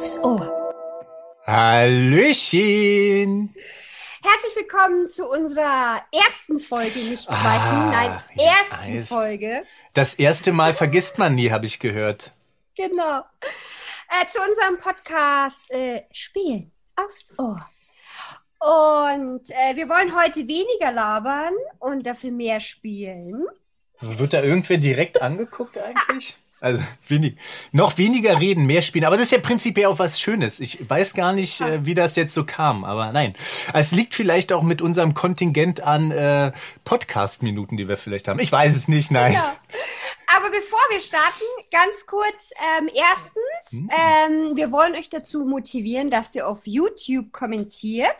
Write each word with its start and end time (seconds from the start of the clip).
aufs 0.00 0.16
Ohr. 0.18 0.72
Hallöchen! 1.46 3.54
Herzlich 4.22 4.56
willkommen 4.56 5.08
zu 5.08 5.28
unserer 5.28 6.02
ersten 6.10 6.58
Folge, 6.58 6.98
nicht 7.00 7.24
zweiten, 7.24 7.38
Ah, 7.38 7.90
nein, 7.90 8.22
ja, 8.34 8.44
ersten 8.44 8.94
heißt. 8.98 9.08
Folge. 9.08 9.62
Das 9.92 10.14
erste 10.14 10.52
Mal 10.52 10.72
vergisst 10.72 11.18
man 11.18 11.34
nie, 11.34 11.50
habe 11.50 11.66
ich 11.66 11.80
gehört. 11.80 12.32
Genau. 12.76 13.24
Äh, 14.08 14.26
zu 14.28 14.38
unserem 14.40 14.78
Podcast 14.78 15.70
äh, 15.70 16.02
Spielen 16.12 16.72
aufs 16.96 17.34
Ohr. 17.38 17.60
Und 18.58 19.50
äh, 19.50 19.76
wir 19.76 19.88
wollen 19.88 20.18
heute 20.18 20.48
weniger 20.48 20.92
labern 20.92 21.54
und 21.78 22.06
dafür 22.06 22.30
mehr 22.30 22.60
spielen. 22.60 23.44
Wird 24.00 24.32
da 24.32 24.42
irgendwer 24.42 24.78
direkt 24.78 25.20
angeguckt 25.20 25.76
eigentlich? 25.76 26.38
Also 26.60 26.82
wenig, 27.08 27.36
noch 27.72 27.96
weniger 27.96 28.38
reden, 28.38 28.66
mehr 28.66 28.82
spielen. 28.82 29.06
Aber 29.06 29.16
das 29.16 29.24
ist 29.24 29.32
ja 29.32 29.38
prinzipiell 29.38 29.86
auch 29.86 29.98
was 29.98 30.20
Schönes. 30.20 30.60
Ich 30.60 30.88
weiß 30.88 31.14
gar 31.14 31.32
nicht, 31.32 31.62
äh, 31.62 31.86
wie 31.86 31.94
das 31.94 32.16
jetzt 32.16 32.34
so 32.34 32.44
kam, 32.44 32.84
aber 32.84 33.12
nein. 33.12 33.34
Es 33.72 33.92
liegt 33.92 34.14
vielleicht 34.14 34.52
auch 34.52 34.62
mit 34.62 34.82
unserem 34.82 35.14
Kontingent 35.14 35.80
an 35.82 36.10
äh, 36.10 36.52
Podcast-Minuten, 36.84 37.78
die 37.78 37.88
wir 37.88 37.96
vielleicht 37.96 38.28
haben. 38.28 38.38
Ich 38.40 38.52
weiß 38.52 38.76
es 38.76 38.88
nicht, 38.88 39.10
nein. 39.10 39.32
Ja. 39.32 39.56
Aber 40.36 40.50
bevor 40.50 40.78
wir 40.90 41.00
starten, 41.00 41.44
ganz 41.72 42.06
kurz, 42.06 42.52
ähm, 42.78 42.90
erstens, 42.94 43.70
Hm. 43.70 43.90
ähm, 43.90 44.56
wir 44.56 44.70
wollen 44.70 44.94
euch 44.94 45.08
dazu 45.08 45.44
motivieren, 45.44 46.10
dass 46.10 46.34
ihr 46.34 46.46
auf 46.46 46.66
YouTube 46.66 47.32
kommentiert. 47.32 48.16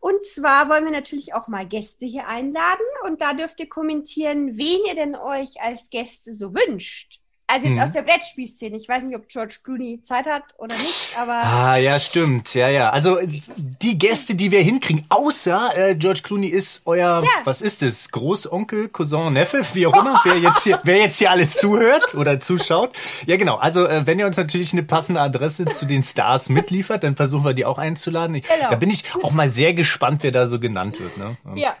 Und 0.00 0.24
zwar 0.26 0.68
wollen 0.68 0.84
wir 0.84 0.92
natürlich 0.92 1.32
auch 1.32 1.48
mal 1.48 1.66
Gäste 1.66 2.04
hier 2.04 2.28
einladen 2.28 2.84
und 3.06 3.22
da 3.22 3.32
dürft 3.32 3.58
ihr 3.60 3.68
kommentieren, 3.70 4.58
wen 4.58 4.80
ihr 4.86 4.94
denn 4.94 5.16
euch 5.16 5.60
als 5.62 5.88
Gäste 5.88 6.32
so 6.34 6.52
wünscht. 6.54 7.20
Also 7.46 7.66
jetzt 7.66 7.76
Mhm. 7.76 7.82
aus 7.82 7.92
der 7.92 8.02
Brettspielszene. 8.02 8.74
Ich 8.78 8.88
weiß 8.88 9.04
nicht, 9.04 9.14
ob 9.16 9.28
George 9.28 9.56
Clooney 9.62 10.00
Zeit 10.02 10.24
hat 10.24 10.44
oder 10.56 10.74
nicht, 10.76 11.14
aber 11.18 11.32
Ah, 11.44 11.76
ja, 11.76 11.98
stimmt. 11.98 12.54
Ja, 12.54 12.68
ja. 12.70 12.88
Also 12.88 13.18
die 13.22 13.98
Gäste, 13.98 14.34
die 14.34 14.50
wir 14.50 14.60
hinkriegen, 14.62 15.04
außer 15.10 15.76
äh, 15.90 15.94
George 15.94 16.20
Clooney 16.24 16.46
ist 16.46 16.80
euer, 16.86 17.22
Ja. 17.22 17.30
was 17.44 17.60
ist 17.60 17.82
es? 17.82 18.10
Großonkel, 18.10 18.88
Cousin, 18.88 19.34
Neffe, 19.34 19.60
wie 19.74 19.86
auch 19.86 19.94
immer, 19.94 20.18
wer 20.24 20.38
jetzt 20.38 20.62
hier, 20.62 20.80
wer 20.84 20.96
jetzt 20.96 21.18
hier 21.18 21.30
alles 21.30 21.54
zuhört 21.56 22.14
oder 22.14 22.40
zuschaut. 22.40 22.92
Ja, 23.26 23.36
genau. 23.36 23.56
Also 23.56 23.86
äh, 23.86 24.06
wenn 24.06 24.18
ihr 24.18 24.26
uns 24.26 24.38
natürlich 24.38 24.72
eine 24.72 24.82
passende 24.82 25.20
Adresse 25.20 25.66
zu 25.66 25.84
den 25.84 26.02
Stars 26.02 26.48
mitliefert, 26.48 27.04
dann 27.04 27.14
versuchen 27.14 27.44
wir 27.44 27.52
die 27.52 27.66
auch 27.66 27.78
einzuladen. 27.78 28.36
Ich, 28.36 28.44
Genau. 28.48 28.70
Da 28.70 28.76
bin 28.76 28.90
ich 28.90 29.04
auch 29.22 29.32
mal 29.32 29.48
sehr 29.48 29.74
gespannt, 29.74 30.22
wer 30.22 30.32
da 30.32 30.46
so 30.46 30.58
genannt 30.58 30.98
wird. 30.98 31.18
Ne? 31.18 31.36
Ja, 31.56 31.76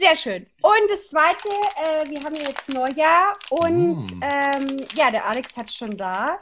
sehr 0.00 0.16
schön. 0.16 0.46
Und 0.62 0.90
das 0.90 1.08
Zweite, 1.08 1.48
äh, 1.48 2.08
wir 2.10 2.24
haben 2.24 2.34
jetzt 2.34 2.68
Neujahr 2.70 3.36
und 3.50 4.00
Mm. 4.00 4.20
ähm, 4.22 4.86
ja, 4.94 5.10
der 5.10 5.26
Alex 5.26 5.56
hat 5.56 5.70
schon 5.70 5.96
da. 5.96 6.38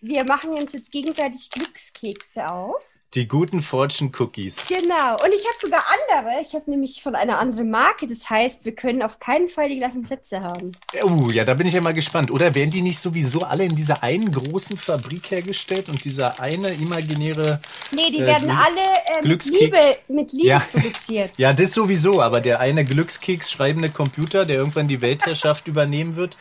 Wir 0.00 0.24
machen 0.24 0.50
uns 0.54 0.72
jetzt 0.72 0.90
gegenseitig 0.90 1.50
Glückskekse 1.50 2.48
auf. 2.50 2.82
Die 3.14 3.28
guten 3.28 3.60
Fortune 3.60 4.10
Cookies. 4.18 4.66
Genau. 4.68 5.12
Und 5.22 5.34
ich 5.34 5.44
habe 5.44 5.56
sogar 5.60 5.84
andere. 6.08 6.40
Ich 6.46 6.54
habe 6.54 6.70
nämlich 6.70 7.02
von 7.02 7.14
einer 7.14 7.38
anderen 7.38 7.68
Marke. 7.70 8.06
Das 8.06 8.30
heißt, 8.30 8.64
wir 8.64 8.74
können 8.74 9.02
auf 9.02 9.18
keinen 9.20 9.50
Fall 9.50 9.68
die 9.68 9.76
gleichen 9.76 10.02
Sätze 10.02 10.40
haben. 10.42 10.72
Oh, 11.02 11.28
ja, 11.30 11.44
da 11.44 11.52
bin 11.52 11.66
ich 11.66 11.74
ja 11.74 11.82
mal 11.82 11.92
gespannt. 11.92 12.30
Oder 12.30 12.54
werden 12.54 12.70
die 12.70 12.80
nicht 12.80 12.98
sowieso 12.98 13.42
alle 13.42 13.64
in 13.64 13.76
dieser 13.76 14.02
einen 14.02 14.30
großen 14.30 14.78
Fabrik 14.78 15.30
hergestellt 15.30 15.90
und 15.90 16.02
dieser 16.06 16.40
eine 16.40 16.70
imaginäre 16.70 17.60
Nee, 17.90 18.10
die 18.10 18.20
Äh, 18.20 18.26
werden 18.28 18.48
Glück- 18.48 18.58
alle 18.66 18.80
äh, 18.80 19.14
mit 19.16 19.22
Glückskeks. 19.24 19.60
Liebe, 19.60 19.78
mit 20.08 20.32
Liebe 20.32 20.48
Ja. 20.48 20.60
produziert. 20.72 21.32
Ja, 21.36 21.52
das 21.52 21.72
sowieso, 21.74 22.22
aber 22.22 22.40
der 22.40 22.60
eine 22.60 22.82
Glückskeks 22.82 23.50
schreibende 23.50 23.90
Computer, 23.90 24.46
der 24.46 24.56
irgendwann 24.56 24.88
die 24.88 25.02
Weltherrschaft 25.02 25.68
übernehmen 25.68 26.16
wird. 26.16 26.38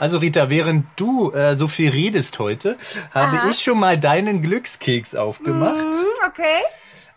Also 0.00 0.18
Rita, 0.18 0.50
während 0.50 0.86
du 0.96 1.30
äh, 1.30 1.54
so 1.54 1.68
viel 1.68 1.90
redest 1.90 2.40
heute, 2.40 2.76
habe 3.12 3.38
Aha. 3.38 3.50
ich 3.50 3.60
schon 3.62 3.78
mal 3.78 3.96
deinen 3.96 4.42
Glückskeks 4.42 5.14
aufgemacht. 5.14 5.76
Hm, 5.94 5.99
okay. 6.26 6.62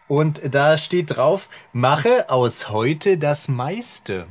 Und 0.08 0.42
da 0.54 0.78
steht 0.78 1.16
drauf, 1.16 1.50
mache 1.72 2.30
aus 2.30 2.70
heute 2.70 3.18
das 3.18 3.48
meiste. 3.48 4.28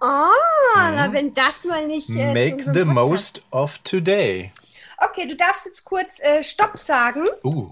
Ah, 0.00 0.30
na, 0.76 1.12
wenn 1.12 1.34
das 1.34 1.64
mal 1.64 1.86
nicht. 1.86 2.08
Äh, 2.10 2.26
Mhm. 2.28 2.32
Make 2.34 2.62
the 2.62 2.70
Podcast- 2.70 2.94
most 2.94 3.42
of 3.50 3.78
today. 3.78 4.52
Okay, 4.98 5.26
du 5.26 5.36
darfst 5.36 5.66
jetzt 5.66 5.84
kurz 5.84 6.20
äh, 6.20 6.42
Stopp 6.42 6.78
sagen. 6.78 7.24
Uh, 7.44 7.70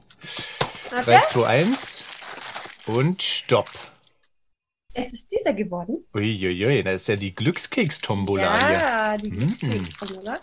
Warte. 0.90 1.10
3, 1.10 1.20
2, 1.20 1.46
1 1.46 2.04
und 2.86 3.22
stopp. 3.22 3.70
Es 4.92 5.12
ist 5.12 5.32
dieser 5.32 5.54
geworden. 5.54 6.06
Uiuiui, 6.14 6.82
da 6.82 6.92
ist 6.92 7.08
ja 7.08 7.16
die 7.16 7.34
Glückskeks-Tombola 7.34 8.66
hier. 8.66 8.72
Ja, 8.78 9.16
die 9.18 9.30
Mm. 9.30 9.38
Glückskeksformula. 9.38 10.38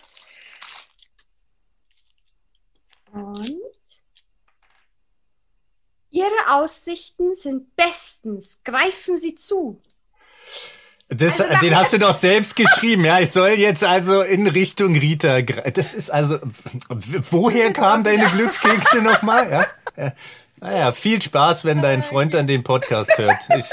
Und 3.13 3.51
Ihre 6.11 6.49
Aussichten 6.49 7.35
sind 7.35 7.75
bestens. 7.75 8.61
Greifen 8.63 9.17
Sie 9.17 9.35
zu. 9.35 9.81
Das, 11.07 11.41
Also, 11.41 11.59
den 11.59 11.75
hast 11.75 11.93
du 11.93 11.99
doch 11.99 12.13
selbst 12.17 12.55
geschrieben, 12.55 13.05
ja. 13.05 13.19
Ich 13.19 13.31
soll 13.31 13.49
jetzt 13.51 13.83
also 13.83 14.21
in 14.21 14.47
Richtung 14.47 14.95
Rita. 14.95 15.41
Das 15.41 15.93
ist 15.93 16.09
also, 16.11 16.39
woher 16.89 17.73
kamen 17.73 18.03
deine 18.03 18.27
Glückskekse 18.27 19.01
nochmal? 19.01 19.67
Ja? 19.97 20.13
Ja. 20.61 20.67
Naja, 20.67 20.91
viel 20.93 21.21
Spaß, 21.21 21.65
wenn 21.65 21.81
dein 21.81 22.03
Freund 22.03 22.33
dann 22.33 22.47
den 22.47 22.63
Podcast 22.63 23.17
hört. 23.17 23.47
Ich, 23.57 23.65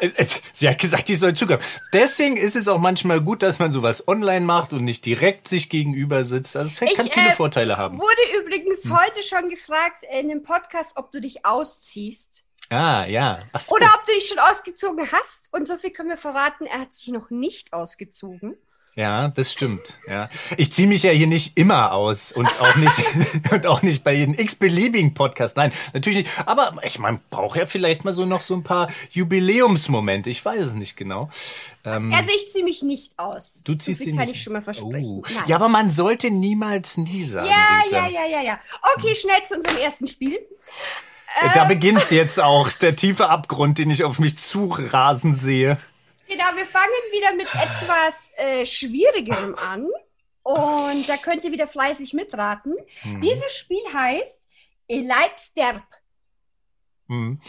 es, 0.00 0.14
es, 0.34 0.42
sie 0.52 0.68
hat 0.68 0.78
gesagt, 0.80 1.08
ich 1.08 1.18
soll 1.20 1.34
zukommen. 1.34 1.62
Deswegen 1.92 2.36
ist 2.36 2.56
es 2.56 2.66
auch 2.66 2.78
manchmal 2.78 3.20
gut, 3.20 3.42
dass 3.44 3.60
man 3.60 3.70
sowas 3.70 4.06
online 4.08 4.44
macht 4.44 4.72
und 4.72 4.84
nicht 4.84 5.06
direkt 5.06 5.46
sich 5.46 5.70
gegenüber 5.70 6.24
sitzt. 6.24 6.56
Also 6.56 6.84
es 6.84 6.94
kann 6.96 7.06
Ich, 7.06 7.12
viele 7.12 7.28
äh, 7.28 7.32
Vorteile 7.32 7.78
haben. 7.78 7.98
Wurde 7.98 8.38
übrigens 8.42 8.84
Hm. 8.84 8.98
heute 8.98 9.22
schon 9.22 9.48
gefragt 9.48 10.02
in 10.10 10.28
dem 10.28 10.42
Podcast, 10.42 10.96
ob 10.96 11.12
du 11.12 11.20
dich 11.20 11.46
ausziehst. 11.46 12.42
Ah, 12.70 13.04
ja. 13.06 13.38
So. 13.56 13.76
Oder 13.76 13.86
ob 13.94 14.04
du 14.04 14.12
dich 14.12 14.26
schon 14.26 14.40
ausgezogen 14.40 15.10
hast. 15.12 15.48
Und 15.52 15.68
so 15.68 15.76
viel 15.76 15.90
können 15.90 16.08
wir 16.08 16.16
verraten, 16.16 16.66
er 16.66 16.80
hat 16.80 16.92
sich 16.92 17.08
noch 17.08 17.30
nicht 17.30 17.72
ausgezogen. 17.72 18.56
Ja, 18.96 19.28
das 19.28 19.52
stimmt. 19.52 19.98
Ja, 20.08 20.28
ich 20.56 20.72
ziehe 20.72 20.86
mich 20.86 21.02
ja 21.02 21.10
hier 21.10 21.26
nicht 21.26 21.56
immer 21.58 21.92
aus 21.92 22.30
und 22.30 22.46
auch 22.60 22.76
nicht 22.76 23.02
und 23.50 23.66
auch 23.66 23.82
nicht 23.82 24.04
bei 24.04 24.12
jedem 24.14 24.34
x-beliebigen 24.38 25.14
Podcast. 25.14 25.56
Nein, 25.56 25.72
natürlich 25.92 26.18
nicht. 26.18 26.30
Aber 26.46 26.76
ich 26.84 26.98
meine, 27.00 27.20
braucht 27.30 27.56
ja 27.58 27.66
vielleicht 27.66 28.04
mal 28.04 28.12
so 28.12 28.24
noch 28.24 28.42
so 28.42 28.54
ein 28.54 28.62
paar 28.62 28.88
Jubiläumsmomente. 29.10 30.30
Ich 30.30 30.44
weiß 30.44 30.60
es 30.66 30.74
nicht 30.74 30.96
genau. 30.96 31.28
Ähm, 31.84 32.12
Also 32.12 32.30
ich 32.36 32.52
ziehe 32.52 32.64
mich 32.64 32.82
nicht 32.82 33.12
aus. 33.18 33.62
du 33.64 33.74
ziehst 33.74 33.98
so 33.98 34.04
viel 34.04 34.12
ihn 34.12 34.18
kann 34.18 34.26
nicht. 34.28 34.36
ich 34.36 34.42
schon 34.44 34.52
mal 34.52 34.62
versprechen. 34.62 35.04
Oh. 35.04 35.22
Ja, 35.46 35.56
aber 35.56 35.68
man 35.68 35.90
sollte 35.90 36.30
niemals 36.30 36.96
nie 36.96 37.24
sagen. 37.24 37.48
ja, 37.48 37.82
Rita. 37.84 38.08
ja, 38.08 38.20
ja, 38.22 38.26
ja, 38.26 38.42
ja. 38.42 38.60
Okay, 38.96 39.14
schnell 39.16 39.42
zu 39.46 39.56
unserem 39.56 39.78
ersten 39.78 40.06
Spiel. 40.06 40.38
Da 41.52 41.64
beginnt's 41.64 42.10
jetzt 42.10 42.40
auch 42.40 42.70
der 42.70 42.94
tiefe 42.94 43.28
Abgrund, 43.28 43.78
den 43.78 43.90
ich 43.90 44.04
auf 44.04 44.20
mich 44.20 44.36
zurasen 44.38 45.34
sehe. 45.34 45.78
Genau, 46.28 46.44
wir 46.56 46.66
fangen 46.66 46.92
wieder 47.12 47.34
mit 47.34 47.48
etwas 47.54 48.32
äh, 48.36 48.66
Schwierigerem 48.66 49.54
an. 49.56 49.86
Und 50.42 51.08
da 51.08 51.16
könnt 51.16 51.44
ihr 51.44 51.52
wieder 51.52 51.66
fleißig 51.66 52.12
mitraten. 52.12 52.74
Mhm. 53.02 53.22
Dieses 53.22 53.56
Spiel 53.56 53.82
heißt 53.92 54.48
Eleibsterb. 54.88 55.82
Mhm. 57.06 57.40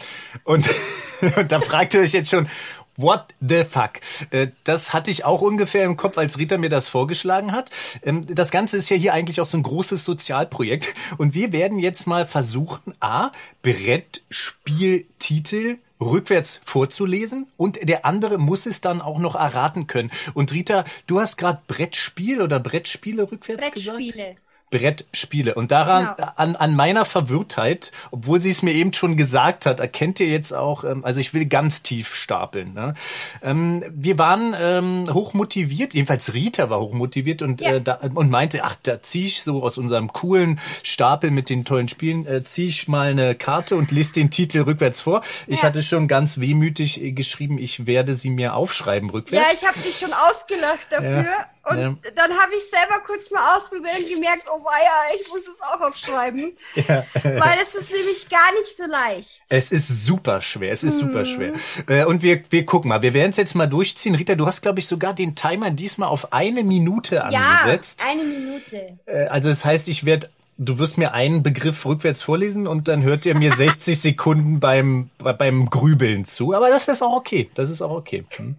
Und, 0.44 0.68
und 1.36 1.52
da 1.52 1.60
fragt 1.60 1.92
ihr 1.94 2.00
euch 2.00 2.12
jetzt 2.12 2.30
schon, 2.30 2.48
what 2.96 3.26
the 3.40 3.64
fuck? 3.64 4.00
Äh, 4.30 4.48
Das 4.64 4.92
hatte 4.94 5.10
ich 5.10 5.24
auch 5.24 5.40
ungefähr 5.42 5.84
im 5.84 5.96
Kopf, 5.96 6.18
als 6.18 6.38
Rita 6.38 6.58
mir 6.58 6.70
das 6.70 6.88
vorgeschlagen 6.88 7.52
hat. 7.52 7.70
Ähm, 8.02 8.22
Das 8.26 8.50
Ganze 8.50 8.76
ist 8.78 8.88
ja 8.88 8.96
hier 8.96 9.12
eigentlich 9.12 9.40
auch 9.40 9.46
so 9.46 9.56
ein 9.58 9.62
großes 9.62 10.04
Sozialprojekt. 10.04 10.94
Und 11.18 11.34
wir 11.34 11.52
werden 11.52 11.78
jetzt 11.78 12.06
mal 12.06 12.26
versuchen, 12.26 12.94
A, 13.00 13.30
Brettspieltitel 13.62 15.78
rückwärts 16.00 16.60
vorzulesen 16.64 17.46
und 17.56 17.78
der 17.88 18.04
andere 18.04 18.38
muss 18.38 18.66
es 18.66 18.80
dann 18.80 19.00
auch 19.00 19.18
noch 19.18 19.34
erraten 19.34 19.86
können. 19.86 20.10
Und 20.34 20.52
Rita, 20.52 20.84
du 21.06 21.20
hast 21.20 21.36
gerade 21.36 21.60
Brettspiel 21.66 22.42
oder 22.42 22.60
Brettspiele 22.60 23.30
rückwärts 23.30 23.70
gesagt? 23.70 23.98
Brettspiele. 23.98 24.36
Brettspiele. 24.70 25.54
Und 25.54 25.70
daran, 25.70 26.14
Genau. 26.16 26.28
an, 26.36 26.56
an 26.56 26.74
meiner 26.74 27.04
Verwirrtheit, 27.04 27.92
obwohl 28.10 28.40
sie 28.40 28.50
es 28.50 28.62
mir 28.62 28.72
eben 28.72 28.92
schon 28.92 29.16
gesagt 29.16 29.64
hat, 29.66 29.80
erkennt 29.80 30.20
ihr 30.20 30.28
jetzt 30.28 30.52
auch, 30.52 30.84
ähm, 30.84 31.04
also 31.04 31.20
ich 31.20 31.32
will 31.34 31.46
ganz 31.46 31.82
tief 31.82 32.14
stapeln. 32.14 32.74
Ne? 32.74 32.94
Ähm, 33.42 33.84
wir 33.90 34.18
waren 34.18 34.54
ähm, 34.58 35.08
hochmotiviert, 35.12 35.94
jedenfalls 35.94 36.34
Rita 36.34 36.68
war 36.68 36.80
hochmotiviert 36.80 37.42
und, 37.42 37.60
Ja. 37.60 37.74
äh, 37.76 37.80
da, 37.80 37.94
und 38.14 38.30
meinte, 38.30 38.64
ach, 38.64 38.76
da 38.82 39.00
zieh 39.00 39.26
ich 39.26 39.42
so 39.42 39.62
aus 39.62 39.78
unserem 39.78 40.12
coolen 40.12 40.58
Stapel 40.82 41.30
mit 41.30 41.48
den 41.48 41.64
tollen 41.64 41.88
Spielen, 41.88 42.26
äh, 42.26 42.42
zieh 42.42 42.66
ich 42.66 42.88
mal 42.88 43.10
eine 43.10 43.34
Karte 43.34 43.76
und 43.76 43.90
lese 43.92 44.14
den 44.14 44.30
Titel 44.30 44.60
rückwärts 44.62 45.00
vor. 45.00 45.22
Ich 45.46 45.58
Ja. 45.60 45.66
hatte 45.66 45.82
schon 45.82 46.08
ganz 46.08 46.38
wehmütig 46.40 47.00
äh, 47.02 47.12
geschrieben, 47.12 47.58
ich 47.58 47.86
werde 47.86 48.14
sie 48.14 48.30
mir 48.30 48.54
aufschreiben 48.54 49.08
Ja, 49.10 49.14
rückwärts. 49.14 49.58
ich 49.62 49.66
habe 49.66 49.78
dich 49.78 49.98
schon 49.98 50.12
ausgelacht 50.12 50.86
dafür. 50.90 51.22
Ja, 51.22 51.46
Und 51.68 51.78
ja. 51.78 51.94
dann 52.14 52.30
habe 52.38 52.54
ich 52.56 52.68
selber 52.70 53.00
kurz 53.04 53.30
mal 53.30 53.56
ausprobiert 53.56 53.98
und 53.98 54.08
gemerkt, 54.08 54.44
oh 54.52 54.62
weia, 54.64 55.14
ich 55.20 55.28
muss 55.28 55.40
es 55.40 55.60
auch 55.60 55.80
aufschreiben. 55.80 56.56
Weil 57.22 57.58
es 57.62 57.74
ist 57.74 57.90
nämlich 57.90 58.28
gar 58.28 58.52
nicht 58.60 58.76
so 58.76 58.84
leicht. 58.86 59.40
Es 59.48 59.72
ist 59.72 60.04
super 60.06 60.40
schwer, 60.42 60.72
es 60.72 60.84
ist 60.84 60.98
super 60.98 61.20
Mhm. 61.20 61.26
schwer. 61.26 61.52
Äh, 61.88 62.04
und 62.04 62.22
wir, 62.22 62.42
wir 62.50 62.64
gucken 62.64 62.88
mal, 62.90 63.02
wir 63.02 63.14
werden 63.14 63.30
es 63.30 63.36
jetzt 63.36 63.54
mal 63.54 63.66
durchziehen. 63.66 64.14
Rita, 64.14 64.34
du 64.36 64.46
hast, 64.46 64.62
glaube 64.62 64.78
ich, 64.78 64.86
sogar 64.86 65.12
den 65.12 65.34
Timer 65.34 65.70
diesmal 65.70 66.08
auf 66.08 66.32
eine 66.32 66.62
Minute 66.62 67.16
Ja, 67.16 67.40
angesetzt. 67.60 68.02
eine 68.08 68.22
Minute. 68.22 68.98
Äh, 69.06 69.26
also 69.26 69.48
das 69.48 69.64
heißt, 69.64 69.88
ich 69.88 70.04
werde 70.06 70.30
du 70.58 70.78
wirst 70.78 70.98
mir 70.98 71.12
einen 71.12 71.42
Begriff 71.42 71.84
rückwärts 71.84 72.22
vorlesen 72.22 72.66
und 72.66 72.88
dann 72.88 73.02
hört 73.02 73.26
ihr 73.26 73.34
mir 73.34 73.54
60 73.54 74.00
Sekunden 74.00 74.60
beim, 74.60 75.10
beim 75.18 75.68
Grübeln 75.70 76.24
zu. 76.24 76.54
Aber 76.54 76.70
das 76.70 76.88
ist 76.88 77.02
auch 77.02 77.12
okay. 77.12 77.50
Das 77.54 77.70
ist 77.70 77.82
auch 77.82 77.90
okay. 77.90 78.24
Hm. 78.30 78.56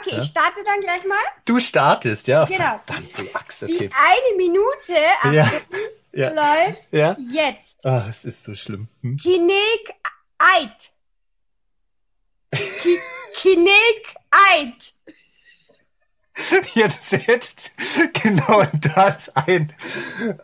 Okay, 0.00 0.16
ja. 0.16 0.22
ich 0.22 0.28
starte 0.28 0.62
dann 0.64 0.80
gleich 0.80 1.04
mal. 1.06 1.18
Du 1.44 1.58
startest, 1.58 2.26
ja. 2.28 2.44
Genau. 2.44 2.80
Verdammt, 2.86 3.18
du 3.18 3.22
Axt, 3.34 3.62
okay. 3.62 3.88
Die 3.88 3.90
eine 3.94 4.36
Minute 4.36 4.94
ja. 5.32 5.50
ja. 6.12 6.28
läuft 6.30 6.92
ja. 6.92 7.16
jetzt. 7.32 7.86
Ach, 7.86 8.08
es 8.08 8.24
ist 8.24 8.44
so 8.44 8.54
schlimm. 8.54 8.88
Hm? 9.02 9.16
Kinek 9.16 9.94
Eid. 10.38 10.90
Ki 12.52 12.98
Kinek 13.34 14.14
Eid. 14.30 14.94
Jetzt 16.74 17.10
setzt 17.10 17.72
genau 18.14 18.62
das 18.94 19.34
ein. 19.36 19.74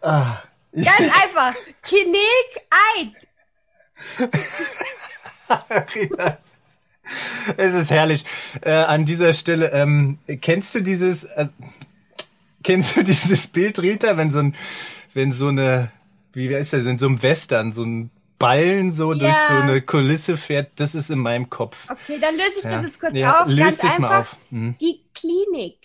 Ah. 0.02 0.43
Ganz 0.84 1.00
einfach. 1.00 1.55
Kinek 1.82 2.67
Eid. 2.96 3.12
es 7.56 7.75
ist 7.75 7.90
herrlich. 7.90 8.25
Äh, 8.61 8.73
an 8.73 9.05
dieser 9.05 9.32
Stelle, 9.32 9.73
ähm, 9.73 10.19
kennst 10.40 10.75
du 10.75 10.82
dieses, 10.82 11.25
äh, 11.25 11.46
kennst 12.62 12.96
du 12.96 13.02
dieses 13.02 13.46
Bild, 13.46 13.78
Rita, 13.78 14.17
wenn 14.17 14.31
so 14.31 14.40
ein, 14.40 14.55
wenn 15.14 15.32
so 15.32 15.49
eine, 15.49 15.90
wie 16.32 16.55
heißt 16.55 16.75
das, 16.75 16.84
in 16.84 16.99
so 16.99 17.06
einem 17.06 17.22
Western, 17.22 17.72
so 17.72 17.84
ein 17.84 18.11
Ballen 18.38 18.93
so 18.93 19.12
ja. 19.12 19.19
durch 19.19 19.37
so 19.49 19.55
eine 19.55 19.81
Kulisse 19.81 20.37
fährt, 20.37 20.72
das 20.76 20.94
ist 20.94 21.11
in 21.11 21.20
meinem 21.20 21.49
Kopf. 21.49 21.88
Okay, 21.88 22.19
dann 22.20 22.37
löse 22.37 22.52
ich 22.56 22.62
das 22.62 22.72
ja. 22.72 22.82
jetzt 22.82 23.00
kurz 23.00 23.17
ja, 23.17 23.40
auf. 23.40 23.49
Löst 23.49 23.81
Ganz 23.81 23.82
es 23.82 23.84
einfach. 23.84 24.00
mal 24.00 24.20
auf. 24.20 24.37
Mhm. 24.50 24.76
Die 24.79 25.00
Klinik. 25.14 25.79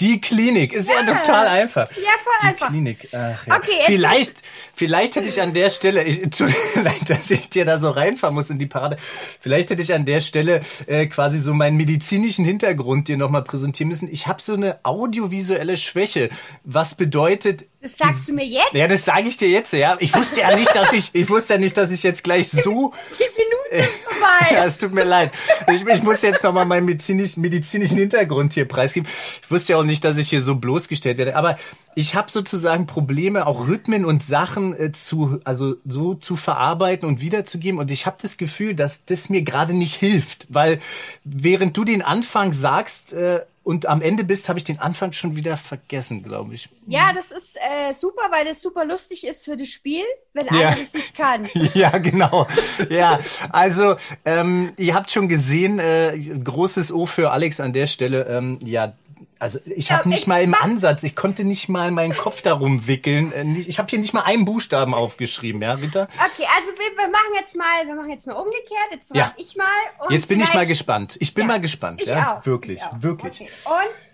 Die 0.00 0.20
Klinik 0.20 0.72
ist 0.72 0.88
ja, 0.88 1.00
ja 1.00 1.04
total 1.04 1.46
einfach. 1.46 1.88
Ja, 1.90 2.10
voll 2.22 2.32
die 2.42 2.46
einfach. 2.46 2.68
Klinik. 2.68 3.08
Ach, 3.12 3.46
ja. 3.46 3.56
Okay, 3.56 3.82
vielleicht, 3.86 4.42
vielleicht 4.74 5.16
hätte 5.16 5.28
ich 5.28 5.40
an 5.40 5.52
der 5.52 5.68
Stelle, 5.68 6.02
ich, 6.04 6.22
Entschuldigung, 6.22 6.62
dass 7.06 7.30
ich 7.30 7.50
dir 7.50 7.64
da 7.64 7.78
so 7.78 7.90
reinfahren 7.90 8.34
muss 8.34 8.50
in 8.50 8.58
die 8.58 8.66
Parade. 8.66 8.96
Vielleicht 9.40 9.70
hätte 9.70 9.82
ich 9.82 9.92
an 9.92 10.04
der 10.04 10.20
Stelle 10.20 10.60
äh, 10.86 11.06
quasi 11.06 11.38
so 11.38 11.52
meinen 11.52 11.76
medizinischen 11.76 12.44
Hintergrund 12.44 13.08
dir 13.08 13.16
nochmal 13.16 13.42
präsentieren 13.42 13.88
müssen. 13.88 14.08
Ich 14.10 14.26
habe 14.26 14.40
so 14.40 14.54
eine 14.54 14.80
audiovisuelle 14.84 15.76
Schwäche, 15.76 16.30
was 16.64 16.94
bedeutet. 16.94 17.66
Das 17.82 17.96
sagst 17.96 18.28
du 18.28 18.32
mir 18.32 18.44
jetzt? 18.44 18.72
Ja, 18.72 18.88
das 18.88 19.04
sage 19.04 19.28
ich 19.28 19.36
dir 19.36 19.48
jetzt. 19.48 19.72
Ja, 19.72 19.96
ich 20.00 20.14
wusste 20.14 20.40
ja 20.40 20.54
nicht, 20.56 20.74
dass 20.74 20.92
ich, 20.92 21.10
ich 21.14 21.28
wusste 21.28 21.54
ja 21.54 21.58
nicht, 21.58 21.76
dass 21.76 21.90
ich 21.90 22.02
jetzt 22.02 22.24
gleich 22.24 22.50
so. 22.50 22.92
Die 23.18 23.22
Minute 23.22 23.50
ist 23.50 23.50
vorbei. 23.50 23.59
Ja, 23.70 24.64
es 24.64 24.78
tut 24.78 24.92
mir 24.92 25.04
leid. 25.04 25.30
Ich, 25.72 25.86
ich 25.86 26.02
muss 26.02 26.22
jetzt 26.22 26.42
nochmal 26.42 26.64
meinen 26.66 26.86
medizinisch, 26.86 27.36
medizinischen 27.36 27.98
Hintergrund 27.98 28.52
hier 28.52 28.66
preisgeben. 28.66 29.08
Ich 29.42 29.50
wusste 29.50 29.72
ja 29.72 29.78
auch 29.78 29.84
nicht, 29.84 30.04
dass 30.04 30.18
ich 30.18 30.28
hier 30.28 30.42
so 30.42 30.56
bloßgestellt 30.56 31.18
werde. 31.18 31.36
Aber 31.36 31.56
ich 31.94 32.14
habe 32.14 32.30
sozusagen 32.30 32.86
Probleme, 32.86 33.46
auch 33.46 33.68
Rhythmen 33.68 34.04
und 34.04 34.22
Sachen 34.22 34.78
äh, 34.78 34.92
zu, 34.92 35.40
also 35.44 35.76
so 35.84 36.14
zu 36.14 36.36
verarbeiten 36.36 37.08
und 37.08 37.20
wiederzugeben. 37.20 37.78
Und 37.78 37.90
ich 37.90 38.06
habe 38.06 38.16
das 38.20 38.36
Gefühl, 38.36 38.74
dass 38.74 39.04
das 39.04 39.28
mir 39.28 39.42
gerade 39.42 39.72
nicht 39.72 39.94
hilft, 39.94 40.46
weil 40.48 40.80
während 41.24 41.76
du 41.76 41.84
den 41.84 42.02
Anfang 42.02 42.52
sagst 42.52 43.12
äh, 43.12 43.40
und 43.62 43.86
am 43.86 44.00
Ende 44.00 44.24
bist, 44.24 44.48
habe 44.48 44.58
ich 44.58 44.64
den 44.64 44.78
Anfang 44.78 45.12
schon 45.12 45.36
wieder 45.36 45.56
vergessen, 45.56 46.22
glaube 46.22 46.54
ich. 46.54 46.70
Ja, 46.86 47.12
das 47.12 47.30
ist 47.30 47.56
äh, 47.56 47.92
super, 47.92 48.22
weil 48.30 48.44
das 48.44 48.62
super 48.62 48.84
lustig 48.84 49.26
ist 49.26 49.44
für 49.44 49.56
das 49.56 49.68
Spiel, 49.68 50.04
wenn 50.32 50.48
einer 50.48 50.76
das 50.76 50.94
nicht 50.94 51.14
kann. 51.14 51.46
ja, 51.74 51.90
genau. 51.98 52.46
Ja, 52.88 53.18
also 53.50 53.96
ähm, 54.24 54.72
ihr 54.78 54.94
habt 54.94 55.10
schon 55.10 55.28
gesehen, 55.28 55.78
äh, 55.78 56.18
großes 56.18 56.90
O 56.90 57.04
für 57.04 57.32
Alex 57.32 57.60
an 57.60 57.72
der 57.72 57.86
Stelle. 57.86 58.26
Ähm, 58.26 58.58
ja, 58.64 58.94
also 59.40 59.58
ich 59.64 59.88
Ja, 59.88 59.98
habe 59.98 60.08
nicht 60.08 60.20
ich 60.20 60.26
mal 60.28 60.42
im 60.42 60.54
Ansatz, 60.54 61.02
ich 61.02 61.16
konnte 61.16 61.42
nicht 61.44 61.68
mal 61.68 61.90
meinen 61.90 62.14
Kopf 62.16 62.42
darum 62.42 62.86
wickeln. 62.86 63.32
Äh, 63.32 63.42
nicht- 63.44 63.68
Ich 63.68 63.78
habe 63.78 63.88
hier 63.88 63.98
nicht 63.98 64.12
mal 64.14 64.22
einen 64.22 64.44
Buchstaben 64.44 64.94
aufgeschrieben, 64.94 65.60
ja, 65.62 65.72
Rita? 65.72 66.04
Okay, 66.04 66.46
also 66.56 66.72
wir, 66.78 66.96
wir 66.96 67.08
machen 67.08 67.32
jetzt 67.34 67.56
mal, 67.56 67.86
wir 67.86 67.94
machen 67.94 68.10
jetzt 68.10 68.26
mal 68.26 68.34
umgekehrt. 68.34 68.88
Jetzt 68.92 69.14
Ja. 69.14 69.34
ich 69.36 69.56
mal. 69.56 69.66
Und 70.00 70.12
Jetzt 70.12 70.28
bin 70.28 70.40
ich 70.40 70.54
mal 70.54 70.66
gespannt. 70.66 71.16
Ich 71.20 71.34
bin 71.34 71.42
Ja, 71.42 71.48
mal 71.48 71.60
gespannt, 71.60 72.02
ja. 72.06 72.38
auch. 72.38 72.46
Wirklich, 72.46 72.80
wirklich. 73.00 73.40
Okay. 73.40 73.50
Und 73.64 74.08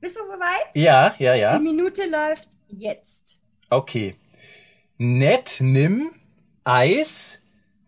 bist 0.00 0.16
du 0.16 0.22
soweit? 0.24 0.74
Ja, 0.74 1.14
ja, 1.18 1.34
ja. 1.34 1.58
Die 1.58 1.62
Minute 1.64 2.02
läuft 2.08 2.48
jetzt. 2.68 3.38
Okay. 3.68 4.16
Nett 4.98 5.56
nimm 5.60 6.10
Eis, 6.64 7.38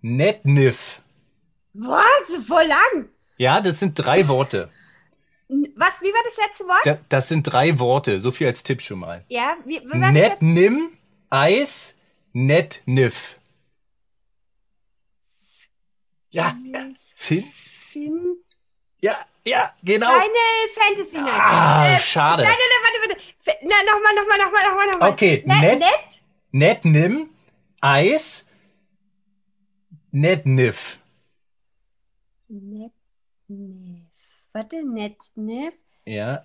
nett 0.00 0.44
niff. 0.44 1.00
Was? 1.74 2.36
Voll 2.46 2.64
lang. 2.66 3.08
Ja, 3.36 3.60
das 3.60 3.78
sind 3.78 3.94
drei 3.94 4.28
Worte. 4.28 4.70
Was? 5.76 6.00
Wie 6.02 6.12
war 6.12 6.22
das 6.24 6.36
letzte 6.38 6.64
Wort? 6.66 6.80
Da- 6.86 6.98
Das 7.08 7.28
sind 7.28 7.42
drei 7.44 7.78
Worte. 7.78 8.20
So 8.20 8.30
viel 8.30 8.46
als 8.46 8.62
Tipp 8.62 8.80
schon 8.80 8.98
mal. 9.00 9.24
Ja, 9.28 9.56
wie, 9.64 9.80
wie 9.80 9.90
war 9.90 9.98
das 10.00 10.12
Nett 10.12 10.30
letzte? 10.30 10.44
nimm 10.44 10.96
Eis, 11.30 11.94
nett 12.32 12.82
niff. 12.86 13.38
Ja, 16.30 16.56
ja. 16.64 16.86
Finn? 17.14 17.44
Fin 17.44 18.36
Ja, 19.00 19.18
ja, 19.44 19.74
genau. 19.82 20.06
Keine 20.10 20.32
Fantasy 20.74 21.18
Night. 21.18 21.32
Ah, 21.34 21.98
schade. 21.98 22.42
Nein, 22.44 22.52
nein, 22.52 22.68
nein, 22.70 23.10
warte, 23.10 23.20
warte. 23.44 23.66
Na, 23.66 23.74
nochmal, 23.92 24.14
nochmal, 24.14 24.38
nochmal, 24.38 24.68
nochmal, 24.68 24.86
nochmal. 24.92 25.10
Okay, 25.10 25.42
Ne- 25.46 25.60
nett. 25.60 25.78
nett. 25.78 26.20
Nett 26.52 26.84
nimm 26.84 27.28
Eis, 27.80 28.46
nett 30.12 30.46
niff. 30.46 30.98
Nett, 32.48 32.92
niff. 33.48 34.02
Warte, 34.52 34.82
nett, 34.84 35.16
niff. 35.34 35.74
Ja. 36.04 36.44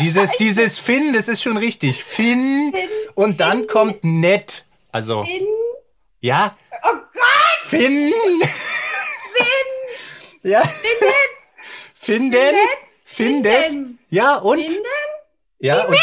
Dieses, 0.00 0.30
dieses 0.38 0.78
Finn, 0.78 1.12
das 1.12 1.28
ist 1.28 1.42
schon 1.42 1.56
richtig. 1.56 2.02
Finn. 2.04 2.72
Fin, 2.74 2.88
Und 3.14 3.40
dann 3.40 3.66
kommt 3.66 4.02
nett. 4.04 4.64
Also, 4.90 5.24
fin. 5.24 5.46
ja. 6.20 6.56
Oh 6.84 6.92
Gott, 6.94 7.68
Finn. 7.68 8.12
Ja. 10.44 10.60
Finden. 11.94 12.36
Finden. 13.04 13.44
Finden. 13.44 13.98
Ja, 14.10 14.36
und? 14.38 14.58
finden. 14.58 14.82
Ja, 15.60 15.84
und, 15.84 15.96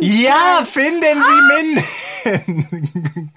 ja, 0.00 0.64
finden 0.64 1.22
Sie 1.22 1.40
Minden. 1.52 3.32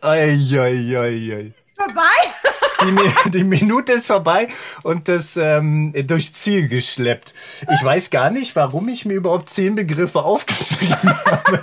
ei, 0.00 0.30
ei, 0.58 0.96
ei, 0.98 1.32
ei. 1.32 1.52
Vorbei. 1.76 2.02
Die, 2.84 3.30
die 3.38 3.44
Minute 3.44 3.92
ist 3.92 4.06
vorbei 4.06 4.48
und 4.82 5.08
das 5.08 5.36
ähm, 5.36 5.92
durchs 6.06 6.32
Ziel 6.32 6.68
geschleppt. 6.68 7.34
Ich 7.72 7.82
weiß 7.82 8.10
gar 8.10 8.30
nicht, 8.30 8.56
warum 8.56 8.88
ich 8.88 9.04
mir 9.04 9.14
überhaupt 9.14 9.48
zehn 9.48 9.74
Begriffe 9.74 10.22
aufgeschrieben 10.22 10.96
habe. 11.26 11.62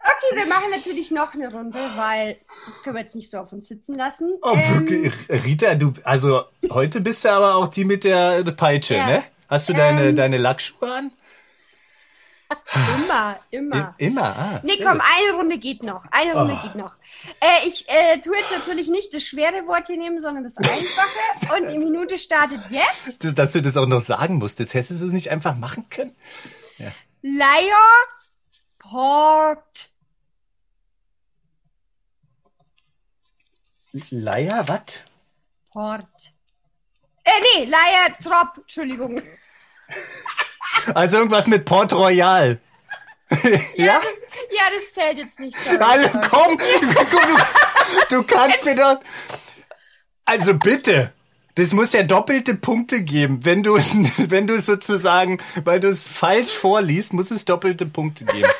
Okay, 0.00 0.36
wir 0.36 0.46
machen 0.46 0.70
natürlich 0.70 1.10
noch 1.10 1.34
eine 1.34 1.50
Runde, 1.52 1.78
weil 1.96 2.36
das 2.66 2.82
können 2.82 2.96
wir 2.96 3.02
jetzt 3.02 3.14
nicht 3.16 3.30
so 3.30 3.38
auf 3.38 3.52
uns 3.52 3.68
sitzen 3.68 3.96
lassen. 3.96 4.32
Oh, 4.42 4.52
Ähm, 4.54 4.88
wirklich. 4.88 5.44
Rita, 5.44 5.74
du, 5.74 5.92
also 6.04 6.42
heute 6.70 7.00
bist 7.00 7.24
du 7.24 7.30
aber 7.30 7.56
auch 7.56 7.68
die 7.68 7.84
mit 7.84 8.04
der 8.04 8.42
Peitsche, 8.52 8.94
Ja. 8.96 9.06
ne? 9.06 9.22
Hast 9.48 9.68
du 9.68 9.72
deine, 9.72 10.08
Ähm. 10.08 10.16
deine 10.16 10.36
Lackschuhe 10.38 10.92
an? 10.92 11.10
Immer, 12.96 13.38
immer. 13.50 13.94
I- 13.98 14.04
Immer, 14.06 14.22
ah. 14.36 14.60
Nee, 14.62 14.78
komm, 14.78 15.00
eine 15.00 15.36
Runde 15.36 15.58
geht 15.58 15.82
noch. 15.82 16.06
Eine 16.10 16.34
Runde 16.34 16.58
Oh. 16.58 16.62
geht 16.66 16.74
noch. 16.76 16.94
Äh, 17.40 17.68
ich 17.68 17.86
äh, 17.88 18.18
tue 18.20 18.36
jetzt 18.36 18.52
natürlich 18.52 18.88
nicht 18.88 19.12
das 19.12 19.22
schwere 19.24 19.66
Wort 19.66 19.86
hier 19.86 19.98
nehmen, 19.98 20.20
sondern 20.20 20.44
das 20.44 20.56
einfache. 20.56 21.56
Und 21.62 21.70
die 21.70 21.78
Minute 21.78 22.18
startet 22.18 22.62
jetzt. 22.70 23.22
Dass, 23.24 23.34
dass 23.34 23.52
du 23.52 23.60
das 23.62 23.76
auch 23.76 23.86
noch 23.86 24.00
sagen 24.00 24.36
musstest. 24.36 24.72
Hättest 24.74 25.02
du 25.02 25.06
es 25.06 25.12
nicht 25.12 25.30
einfach 25.30 25.56
machen 25.56 25.88
können? 25.90 26.16
Liar 27.20 28.04
Port. 28.78 29.90
Leier, 34.10 34.64
was? 34.68 35.02
Port. 35.72 36.32
Äh, 37.24 37.30
nee, 37.56 37.64
Liar 37.64 38.16
Trop. 38.22 38.58
Entschuldigung. 38.58 39.20
Also 40.94 41.18
irgendwas 41.18 41.46
mit 41.46 41.64
Port 41.64 41.92
Royal. 41.92 42.60
ja? 43.76 44.00
Das, 44.00 44.04
ja, 44.50 44.62
das 44.74 44.92
zählt 44.94 45.18
jetzt 45.18 45.38
nicht 45.40 45.56
so. 45.56 45.70
Also 45.78 46.08
komm, 46.30 46.58
du, 46.58 48.16
du 48.16 48.22
kannst 48.22 48.64
mir 48.64 48.74
doch. 48.74 49.00
Also 50.24 50.54
bitte. 50.54 51.12
Das 51.56 51.72
muss 51.72 51.92
ja 51.92 52.04
doppelte 52.04 52.54
Punkte 52.54 53.02
geben. 53.02 53.44
Wenn 53.44 53.62
du 53.64 53.74
es, 53.76 53.94
wenn 54.30 54.46
du 54.46 54.60
sozusagen, 54.60 55.38
weil 55.64 55.80
du 55.80 55.88
es 55.88 56.06
falsch 56.08 56.50
vorliest, 56.56 57.12
muss 57.12 57.30
es 57.30 57.44
doppelte 57.44 57.86
Punkte 57.86 58.24
geben. 58.24 58.48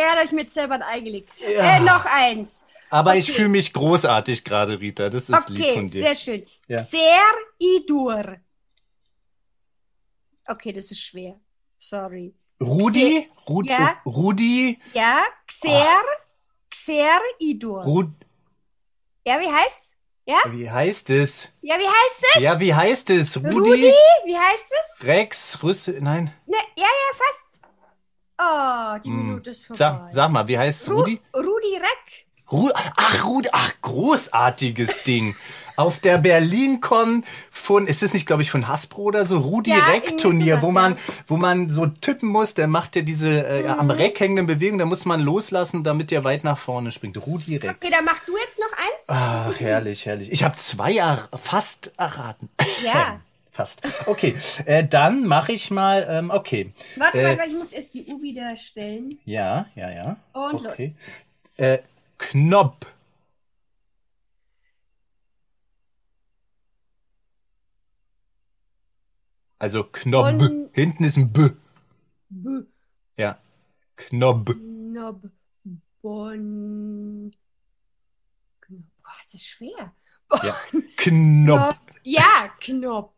Ja, 0.00 0.12
da 0.12 0.18
hab 0.20 0.26
ich 0.26 0.30
mir 0.32 0.48
selber 0.48 0.76
ein 0.76 0.82
Ei 0.82 1.00
gelegt. 1.00 1.32
Ja. 1.40 1.78
Äh, 1.78 1.80
noch 1.80 2.04
eins. 2.04 2.64
Aber 2.88 3.16
ich 3.16 3.24
Okay. 3.24 3.32
fühle 3.32 3.48
mich 3.48 3.72
großartig 3.72 4.44
gerade, 4.44 4.78
Rita. 4.78 5.08
Das 5.08 5.28
ist 5.28 5.48
lieb 5.48 5.64
Okay, 5.64 5.74
von 5.74 5.90
dir. 5.90 6.02
sehr 6.02 6.14
schön. 6.14 6.46
Ja. 6.68 6.76
Xer 6.76 7.18
Idur. 7.58 8.36
Okay, 10.46 10.72
das 10.72 10.92
ist 10.92 11.00
schwer. 11.02 11.40
Sorry. 11.78 12.34
Rudi? 12.60 13.28
Rudi? 13.48 13.70
Ja. 13.70 13.96
Rudi? 14.04 14.78
Ja, 14.92 15.22
Xer, 15.46 16.00
Xer 16.70 17.20
Idur. 17.38 17.82
Rud, 17.84 18.10
Ja, 19.24 19.38
wie 19.40 19.46
heißt? 19.48 19.94
Ja? 20.26 20.38
wie 20.48 20.68
heißt 20.70 21.08
es? 21.10 21.48
Ja, 21.62 21.76
wie 21.78 21.86
heißt 21.86 22.24
es? 22.36 22.42
Ja, 22.42 22.60
wie 22.60 22.74
heißt 22.74 23.10
es? 23.10 23.36
Rudi? 23.36 23.52
Rudi? 23.70 23.92
Wie 24.26 24.36
heißt 24.38 24.72
es? 24.80 25.04
Rex? 25.06 25.62
Rüsse? 25.62 25.92
Nein. 26.00 26.34
Ne, 26.46 26.56
ja, 26.76 26.84
ja, 26.84 27.16
fast. 27.16 27.44
Oh, 28.40 29.02
die 29.04 29.08
Hm. 29.08 29.26
Minute 29.28 29.50
ist 29.50 29.66
vorbei. 29.66 29.76
Sag, 29.78 30.12
sag 30.12 30.30
mal, 30.30 30.46
wie 30.48 30.58
heißt 30.58 30.88
Ru 30.90 30.96
Rudi? 31.00 31.20
Rudi 31.34 31.76
Reck. 31.76 32.26
Ru 32.52 32.70
ach, 32.74 33.24
Rudi, 33.24 33.48
ach, 33.52 33.72
großartiges 33.82 35.02
Ding. 35.04 35.36
Auf 35.78 36.00
der 36.00 36.18
BerlinCon 36.18 37.24
von, 37.52 37.86
ist 37.86 38.02
das 38.02 38.12
nicht, 38.12 38.26
glaube 38.26 38.42
ich, 38.42 38.50
von 38.50 38.66
Hasbro 38.66 39.02
oder 39.02 39.24
so, 39.24 39.38
Rudi 39.38 39.70
Ja, 39.70 39.76
Reck 39.92 40.18
Turnier, 40.18 40.56
sowas, 40.56 40.62
wo 40.62 40.70
man, 40.72 40.92
ja. 40.94 40.98
wo 41.28 41.36
man 41.36 41.70
so 41.70 41.86
tippen 41.86 42.28
muss, 42.30 42.54
der 42.54 42.66
macht 42.66 42.96
ja 42.96 43.02
diese 43.02 43.46
äh, 43.46 43.62
Mhm. 43.62 43.70
am 43.78 43.90
Reck 43.90 44.18
hängenden 44.18 44.46
Bewegungen, 44.48 44.80
da 44.80 44.86
muss 44.86 45.04
man 45.04 45.20
loslassen, 45.20 45.84
damit 45.84 46.10
der 46.10 46.24
weit 46.24 46.42
nach 46.42 46.58
vorne 46.58 46.90
springt. 46.90 47.16
Rudi 47.24 47.56
Reck. 47.58 47.76
Okay, 47.80 47.90
dann 47.92 48.04
mach 48.04 48.18
du 48.24 48.32
jetzt 48.36 48.58
noch 48.58 48.72
eins. 48.72 49.04
Ach, 49.06 49.60
herrlich, 49.60 50.04
herrlich. 50.04 50.32
Ich 50.32 50.42
habe 50.42 50.56
zwei 50.56 50.94
er 50.96 51.28
fast 51.34 51.92
erraten. 51.96 52.48
Ja. 52.84 53.20
Fast. 53.52 53.82
Okay, 54.06 54.36
äh, 54.66 54.84
dann 54.84 55.26
mache 55.26 55.50
ich 55.52 55.72
mal, 55.72 56.06
ähm, 56.08 56.30
okay. 56.30 56.72
Warte, 56.96 57.18
Äh, 57.20 57.36
warte, 57.38 57.50
ich 57.50 57.56
muss 57.56 57.72
erst 57.72 57.92
die 57.92 58.04
U 58.06 58.22
wieder 58.22 58.56
stellen. 58.56 59.18
Ja, 59.24 59.66
ja, 59.74 59.90
ja. 59.90 60.16
Und 60.32 60.64
okay. 60.66 60.94
Äh, 61.56 61.78
Knopp. 62.18 62.86
Also 69.58 69.84
Knob. 69.84 70.26
Und- 70.40 70.70
Hinten 70.72 71.04
ist 71.04 71.16
ein 71.16 71.32
B. 71.32 71.48
B. 72.30 72.60
Ja. 73.16 73.38
Knob. 73.96 74.54
Knob. 74.54 75.22
Bon. 76.02 77.32
Knob. 78.60 78.82
Oh, 79.04 79.10
das 79.22 79.34
ist 79.34 79.46
schwer. 79.46 79.92
Ja. 80.42 80.56
Knob. 80.96 81.76
Ja, 82.04 82.50
Knob. 82.60 83.12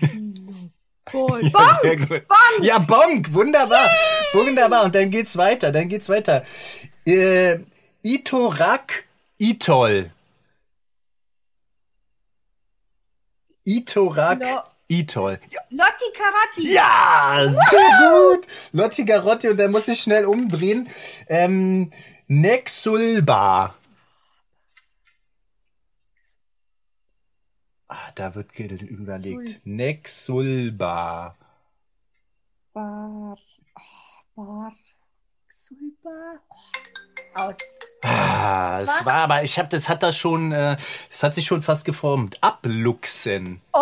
Knob. 0.00 0.70
Bon. 1.12 1.40
Ja, 1.42 1.50
Bon. 1.52 1.70
sehr 1.82 1.96
gut. 1.96 2.22
Ja, 2.62 2.78
Bonk. 2.80 3.32
Wunderbar. 3.32 3.88
Wunderbar. 4.32 4.84
Und 4.84 4.94
dann 4.94 5.08
geht's 5.10 5.36
weiter. 5.36 5.70
Dann 5.70 5.88
geht's 5.88 6.08
weiter. 6.08 6.44
Äh, 7.06 7.60
Itorak. 8.02 9.04
Itol. 9.38 10.10
Itorak. 13.64 14.40
No. 14.40 14.62
Itol. 14.88 15.40
Ja, 15.50 15.60
Lotti 15.70 16.04
Karotti. 16.14 16.72
Ja, 16.72 17.46
sehr 17.48 18.10
gut. 18.36 18.46
Lotti 18.72 19.04
Garotti 19.04 19.48
und 19.48 19.56
da 19.56 19.68
muss 19.68 19.88
ich 19.88 20.00
schnell 20.00 20.24
umdrehen. 20.26 20.88
Ähm, 21.28 21.90
Nexulba. 22.28 23.74
Ah, 27.88 28.10
da 28.14 28.34
wird 28.34 28.54
überlegt. 28.58 29.48
Sul- 29.48 29.60
Nexulba. 29.64 31.36
Bar. 32.72 33.36
Oh, 33.74 34.42
Bar. 34.44 34.72
Sulba. 35.50 36.40
Oh. 36.48 37.15
Aus. 37.36 37.56
Ah, 38.02 38.80
es 38.82 39.04
war 39.04 39.14
aber, 39.14 39.42
ich 39.42 39.58
habe, 39.58 39.68
das 39.68 39.88
hat 39.88 40.02
da 40.02 40.12
schon, 40.12 40.52
äh, 40.52 40.76
es 41.10 41.22
hat 41.22 41.34
sich 41.34 41.46
schon 41.46 41.62
fast 41.62 41.84
geformt. 41.84 42.38
Abluchsen. 42.40 43.60
Oh. 43.72 43.78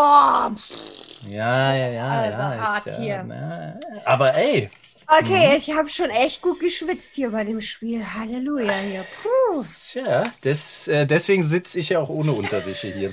Ja, 1.28 1.74
ja, 1.74 1.88
ja, 1.88 2.08
Also 2.08 2.38
ja. 2.38 2.58
hart 2.60 2.86
ist 2.86 2.98
hier. 2.98 3.24
ja 3.28 3.74
aber 4.04 4.34
ey, 4.34 4.70
Okay, 5.06 5.56
ich 5.58 5.70
habe 5.70 5.88
schon 5.88 6.08
echt 6.08 6.40
gut 6.40 6.60
geschwitzt 6.60 7.14
hier 7.14 7.30
bei 7.30 7.44
dem 7.44 7.60
Spiel. 7.60 8.02
Halleluja 8.14 8.72
hier. 8.78 9.04
Puh. 9.22 9.62
tja, 9.92 10.24
das, 10.40 10.88
äh, 10.88 11.06
deswegen 11.06 11.42
sitze 11.42 11.78
ich 11.78 11.90
ja 11.90 11.98
auch 12.00 12.08
ohne 12.08 12.32
Unterwäsche 12.32 12.88
hier. 12.88 13.12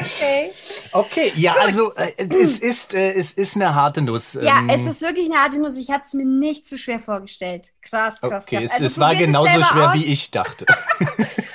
Okay. 0.00 0.52
Okay, 0.92 1.32
ja, 1.36 1.54
also 1.54 1.94
äh, 1.94 2.12
es 2.28 2.58
ist 2.58 2.94
äh, 2.94 3.12
es 3.12 3.32
ist 3.32 3.56
eine 3.56 3.74
harte 3.74 4.02
Nuss. 4.02 4.34
Ja, 4.34 4.58
Ähm, 4.60 4.68
es 4.68 4.86
ist 4.86 5.00
wirklich 5.02 5.30
eine 5.30 5.40
harte 5.40 5.58
Nuss. 5.60 5.76
Ich 5.76 5.90
hatte 5.90 6.04
es 6.06 6.14
mir 6.14 6.24
nicht 6.26 6.66
so 6.66 6.76
schwer 6.76 6.98
vorgestellt. 7.00 7.72
Krass, 7.82 8.20
krass, 8.20 8.44
okay, 8.44 8.56
krass. 8.56 8.64
es, 8.66 8.70
Also 8.72 8.84
es 8.86 8.98
war 8.98 9.14
genauso 9.14 9.50
selber 9.52 9.64
schwer 9.66 9.88
aus. 9.90 9.94
wie 9.94 10.04
ich 10.06 10.30
dachte. 10.30 10.66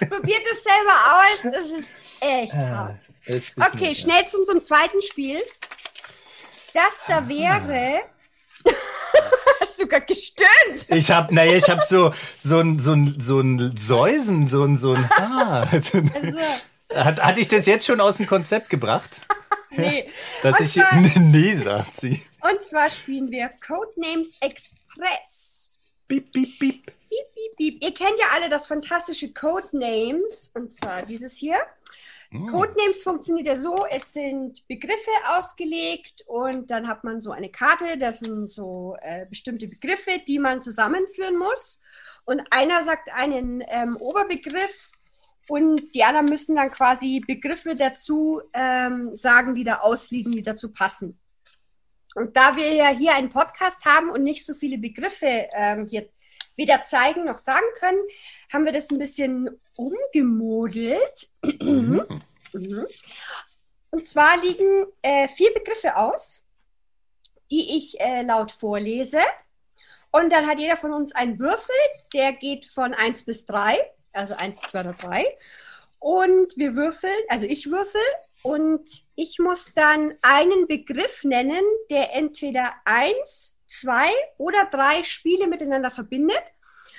Probiert 0.09 0.41
es 0.51 0.63
selber 0.63 0.97
aus. 1.13 1.61
Es 1.63 1.79
ist 1.79 1.89
echt 2.19 2.53
hart. 2.53 3.05
Es 3.25 3.49
ist 3.49 3.57
Okay, 3.57 3.89
nicht- 3.89 4.01
schnell 4.01 4.27
zu 4.27 4.39
unserem 4.39 4.61
zweiten 4.61 5.01
Spiel. 5.01 5.37
Das 6.73 6.93
da 7.07 7.27
wäre. 7.27 8.01
Hast 9.61 9.81
du 9.81 9.87
gerade 9.87 10.05
gestöhnt? 10.05 10.85
Ich 10.89 11.09
habe, 11.11 11.33
naja, 11.33 11.53
ich 11.53 11.69
habe 11.69 11.81
so 11.87 12.13
so 12.39 12.59
ein 12.59 12.79
so 12.79 12.93
ein 12.93 13.15
so 13.19 13.39
ein 13.39 13.75
Säusen, 13.77 14.47
so 14.47 14.63
ein 14.63 14.75
so 14.75 14.93
ein 14.93 15.09
Haar. 15.09 15.67
Also, 15.71 15.99
Hat, 17.05 17.23
hatte 17.23 17.39
ich 17.39 17.47
das 17.47 17.65
jetzt 17.65 17.85
schon 17.85 18.01
aus 18.01 18.17
dem 18.17 18.27
Konzept 18.27 18.69
gebracht, 18.69 19.21
nee. 19.71 20.07
dass 20.41 20.59
Und 20.59 20.65
ich 20.65 20.73
zwar- 20.73 20.95
nee 21.19 21.55
sagt 21.55 21.95
sie. 21.95 22.21
Und 22.41 22.63
zwar 22.63 22.89
spielen 22.89 23.29
wir 23.31 23.49
Codenames 23.65 24.37
Express. 24.41 25.77
Piep 26.07 26.31
piep 26.31 26.57
piep. 26.59 26.85
Piep, 26.85 27.33
piep, 27.35 27.55
piep. 27.57 27.83
Ihr 27.83 27.93
kennt 27.93 28.17
ja 28.19 28.25
alle 28.33 28.49
das 28.49 28.65
fantastische 28.65 29.31
Codenames. 29.33 30.51
Und 30.53 30.73
zwar 30.73 31.01
dieses 31.03 31.35
hier. 31.35 31.57
Hm. 32.31 32.47
Codenames 32.51 33.03
funktioniert 33.03 33.47
ja 33.47 33.55
so, 33.55 33.85
es 33.89 34.13
sind 34.13 34.67
Begriffe 34.67 35.11
ausgelegt 35.37 36.23
und 36.27 36.69
dann 36.71 36.87
hat 36.87 37.05
man 37.05 37.21
so 37.21 37.31
eine 37.31 37.49
Karte, 37.49 37.97
das 37.97 38.19
sind 38.19 38.49
so 38.49 38.97
äh, 39.01 39.25
bestimmte 39.27 39.67
Begriffe, 39.67 40.11
die 40.27 40.37
man 40.39 40.61
zusammenführen 40.61 41.37
muss. 41.37 41.79
Und 42.25 42.41
einer 42.51 42.83
sagt 42.83 43.09
einen 43.13 43.63
ähm, 43.69 43.95
Oberbegriff 43.97 44.91
und 45.49 45.93
die 45.95 46.03
anderen 46.03 46.27
müssen 46.27 46.55
dann 46.55 46.71
quasi 46.71 47.19
Begriffe 47.19 47.75
dazu 47.75 48.41
ähm, 48.53 49.15
sagen, 49.15 49.55
die 49.55 49.63
da 49.63 49.79
ausliegen, 49.79 50.31
die 50.31 50.43
dazu 50.43 50.71
passen. 50.71 51.19
Und 52.15 52.35
da 52.35 52.55
wir 52.55 52.73
ja 52.73 52.89
hier 52.89 53.13
einen 53.15 53.29
Podcast 53.29 53.85
haben 53.85 54.09
und 54.09 54.23
nicht 54.23 54.45
so 54.45 54.55
viele 54.55 54.77
Begriffe 54.77 55.47
ähm, 55.53 55.87
hier 55.87 56.09
weder 56.55 56.83
zeigen 56.83 57.25
noch 57.25 57.37
sagen 57.37 57.65
können, 57.79 58.01
haben 58.51 58.65
wir 58.65 58.71
das 58.71 58.89
ein 58.89 58.97
bisschen 58.97 59.61
umgemodelt. 59.75 61.29
Mhm. 61.43 62.01
Und 63.91 64.05
zwar 64.05 64.37
liegen 64.41 64.85
äh, 65.01 65.27
vier 65.27 65.53
Begriffe 65.53 65.95
aus, 65.95 66.43
die 67.51 67.77
ich 67.77 67.99
äh, 68.01 68.23
laut 68.23 68.51
vorlese. 68.51 69.19
Und 70.11 70.31
dann 70.31 70.47
hat 70.47 70.59
jeder 70.59 70.77
von 70.77 70.93
uns 70.93 71.13
einen 71.13 71.37
Würfel, 71.39 71.75
der 72.13 72.33
geht 72.33 72.65
von 72.65 72.93
1 72.93 73.23
bis 73.25 73.45
3, 73.45 73.77
also 74.17 74.35
1, 74.35 74.61
2 74.61 74.79
oder 74.81 74.93
3. 74.93 75.25
Und 75.99 76.57
wir 76.57 76.75
würfeln, 76.75 77.13
also 77.29 77.45
ich 77.45 77.69
würfel, 77.71 78.01
und 78.43 78.87
ich 79.15 79.39
muss 79.39 79.73
dann 79.73 80.13
einen 80.21 80.67
Begriff 80.67 81.23
nennen, 81.23 81.61
der 81.89 82.13
entweder 82.15 82.71
1, 82.85 83.59
2 83.65 83.91
oder 84.37 84.65
3 84.71 85.03
Spiele 85.03 85.47
miteinander 85.47 85.89
verbindet. 85.91 86.41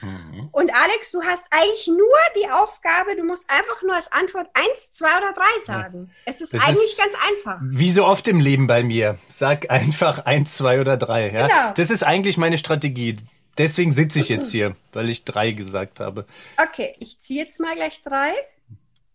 Mhm. 0.01 0.49
Und 0.53 0.73
Alex, 0.75 1.11
du 1.13 1.23
hast 1.23 1.45
eigentlich 1.51 1.87
nur 1.89 2.19
die 2.37 2.49
Aufgabe, 2.51 3.17
du 3.17 3.25
musst 3.25 3.49
einfach 3.51 3.83
nur 3.83 3.95
als 3.95 4.11
Antwort 4.13 4.49
1, 4.55 4.93
2 4.93 5.07
oder 5.19 5.33
3 5.33 5.43
sagen. 5.65 6.11
Es 6.25 6.41
ist 6.41 6.53
Das 6.55 6.63
eigentlich 6.63 6.79
ist- 6.91 6.99
ganz 6.99 7.15
einfach. 7.31 7.59
Wie 7.63 7.91
so 7.91 8.05
oft 8.05 8.29
im 8.29 8.41
Leben 8.41 8.67
bei 8.67 8.83
mir. 8.83 9.19
Sag 9.29 9.71
einfach 9.71 10.21
eins, 10.27 10.57
zwei 10.57 10.81
oder 10.81 10.97
drei. 10.97 11.31
Ja? 11.33 11.47
Genau. 11.49 11.73
Das 11.77 11.91
ist 11.91 12.03
eigentlich 12.05 12.37
meine 12.37 12.59
Strategie. 12.59 13.17
Deswegen 13.59 13.93
sitze 13.93 14.21
ich 14.21 14.29
jetzt 14.29 14.51
hier, 14.53 14.77
weil 14.93 15.09
ich 15.11 15.25
drei 15.25 15.51
gesagt 15.53 16.01
habe. 16.01 16.27
Okay, 16.57 16.95
ich 17.01 17.19
ziehe 17.19 17.43
jetzt 17.45 17.59
mal 17.61 17.75
gleich 17.75 18.03
3. 18.03 18.33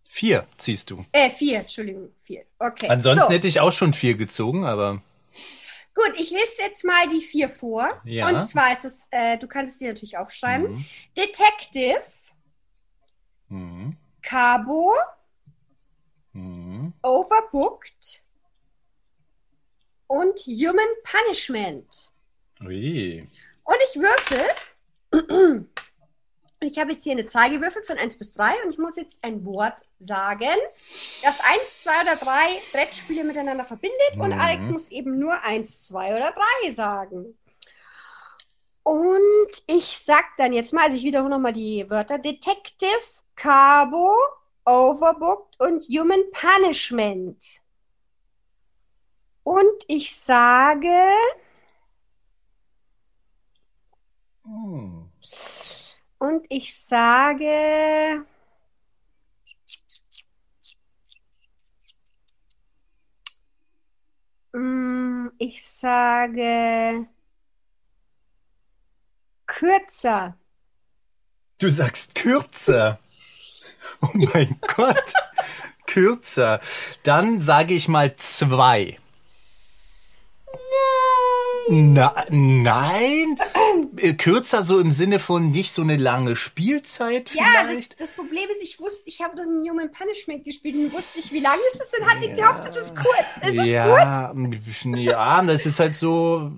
Vier 0.08 0.46
ziehst 0.58 0.90
du. 0.90 1.04
Äh, 1.12 1.30
4, 1.30 1.60
Entschuldigung, 1.60 2.10
4. 2.22 2.44
Okay. 2.58 2.88
Ansonsten 2.88 3.26
so. 3.26 3.32
hätte 3.32 3.48
ich 3.48 3.58
auch 3.60 3.72
schon 3.72 3.92
vier 3.94 4.14
gezogen, 4.14 4.64
aber 4.64 5.02
Gut, 5.94 6.12
ich 6.16 6.30
lese 6.30 6.62
jetzt 6.62 6.84
mal 6.84 7.08
die 7.08 7.20
4 7.20 7.48
vor. 7.48 7.88
Ja. 8.04 8.28
Und 8.28 8.44
zwar 8.46 8.72
ist 8.72 8.84
es, 8.84 9.08
äh, 9.10 9.38
du 9.38 9.46
kannst 9.46 9.72
es 9.72 9.78
dir 9.78 9.88
natürlich 9.88 10.18
aufschreiben. 10.18 10.72
Mhm. 10.72 10.84
Detective, 11.16 12.02
Mhm. 13.48 13.96
Cabo, 14.22 14.92
Mhm. 16.32 16.92
Overbooked 17.02 18.22
und 20.08 20.38
Human 20.40 20.84
Punishment. 21.04 22.10
Ui. 22.64 23.28
Und 23.64 23.76
ich 23.88 24.00
würfel. 24.00 24.44
Und 26.60 26.70
ich 26.70 26.78
habe 26.78 26.92
jetzt 26.92 27.04
hier 27.04 27.12
eine 27.12 27.26
Zahl 27.26 27.50
gewürfelt 27.50 27.86
von 27.86 27.98
1 27.98 28.16
bis 28.16 28.32
3 28.34 28.62
und 28.64 28.70
ich 28.70 28.78
muss 28.78 28.96
jetzt 28.96 29.22
ein 29.22 29.44
Wort 29.44 29.82
sagen, 29.98 30.56
das 31.22 31.40
1, 31.40 31.82
2 31.82 32.02
oder 32.02 32.16
3 32.16 32.32
Brettspiele 32.72 33.24
miteinander 33.24 33.64
verbindet 33.64 34.14
und 34.14 34.30
Mhm. 34.30 34.40
Alex 34.40 34.62
muss 34.72 34.90
eben 34.90 35.18
nur 35.18 35.42
1, 35.42 35.88
2 35.88 36.16
oder 36.16 36.32
3 36.62 36.72
sagen. 36.72 37.36
Und 38.82 39.62
ich 39.66 39.98
sag 39.98 40.24
dann 40.36 40.52
jetzt 40.52 40.72
mal, 40.72 40.84
also 40.84 40.96
ich 40.96 41.04
wiederhole 41.04 41.30
nochmal 41.30 41.52
die 41.52 41.88
Wörter: 41.88 42.18
Detective, 42.18 42.88
Cabo, 43.34 44.14
Overbooked 44.64 45.60
und 45.60 45.84
Human 45.84 46.22
Punishment. 46.32 47.42
Und 49.42 49.84
ich 49.86 50.16
sage. 50.16 51.12
Mhm. 54.44 55.10
Und 56.18 56.46
ich 56.48 56.74
sage. 56.78 58.24
Mm, 64.52 65.28
Ich 65.38 65.64
sage. 65.66 67.06
kürzer. 69.46 70.36
Du 71.58 71.70
sagst 71.70 72.14
kürzer. 72.14 72.98
Oh 74.00 74.08
mein 74.14 74.58
Gott. 74.76 75.12
Kürzer. 75.86 76.60
Dann 77.02 77.40
sage 77.40 77.74
ich 77.74 77.86
mal 77.88 78.16
zwei. 78.16 78.96
Na, 81.68 82.24
nein? 82.30 83.38
Äh, 83.96 84.12
Kürzer 84.14 84.62
so 84.62 84.78
im 84.78 84.90
Sinne 84.92 85.18
von 85.18 85.50
nicht 85.50 85.72
so 85.72 85.82
eine 85.82 85.96
lange 85.96 86.36
Spielzeit 86.36 87.30
vielleicht? 87.30 87.52
Ja, 87.54 87.64
das, 87.74 87.88
das 87.98 88.12
Problem 88.12 88.48
ist, 88.50 88.62
ich 88.62 88.78
wusste, 88.80 89.02
ich 89.08 89.20
habe 89.22 89.36
doch 89.36 89.44
ein 89.44 89.68
Human 89.68 89.90
Punishment 89.90 90.44
gespielt 90.44 90.76
und 90.76 90.92
wusste 90.92 91.18
nicht, 91.18 91.32
wie 91.32 91.40
lang 91.40 91.58
ist 91.72 91.80
es 91.80 91.98
und 91.98 92.06
hatte 92.06 92.34
gehofft, 92.34 92.68
es 92.68 92.76
ist 92.76 92.94
kurz. 92.96 93.50
Ist 93.50 93.58
es 93.58 93.68
ja, 93.68 93.86
kurz? 93.86 94.84
Ja, 94.96 95.42
das 95.42 95.66
ist 95.66 95.80
halt 95.80 95.94
so 95.94 96.52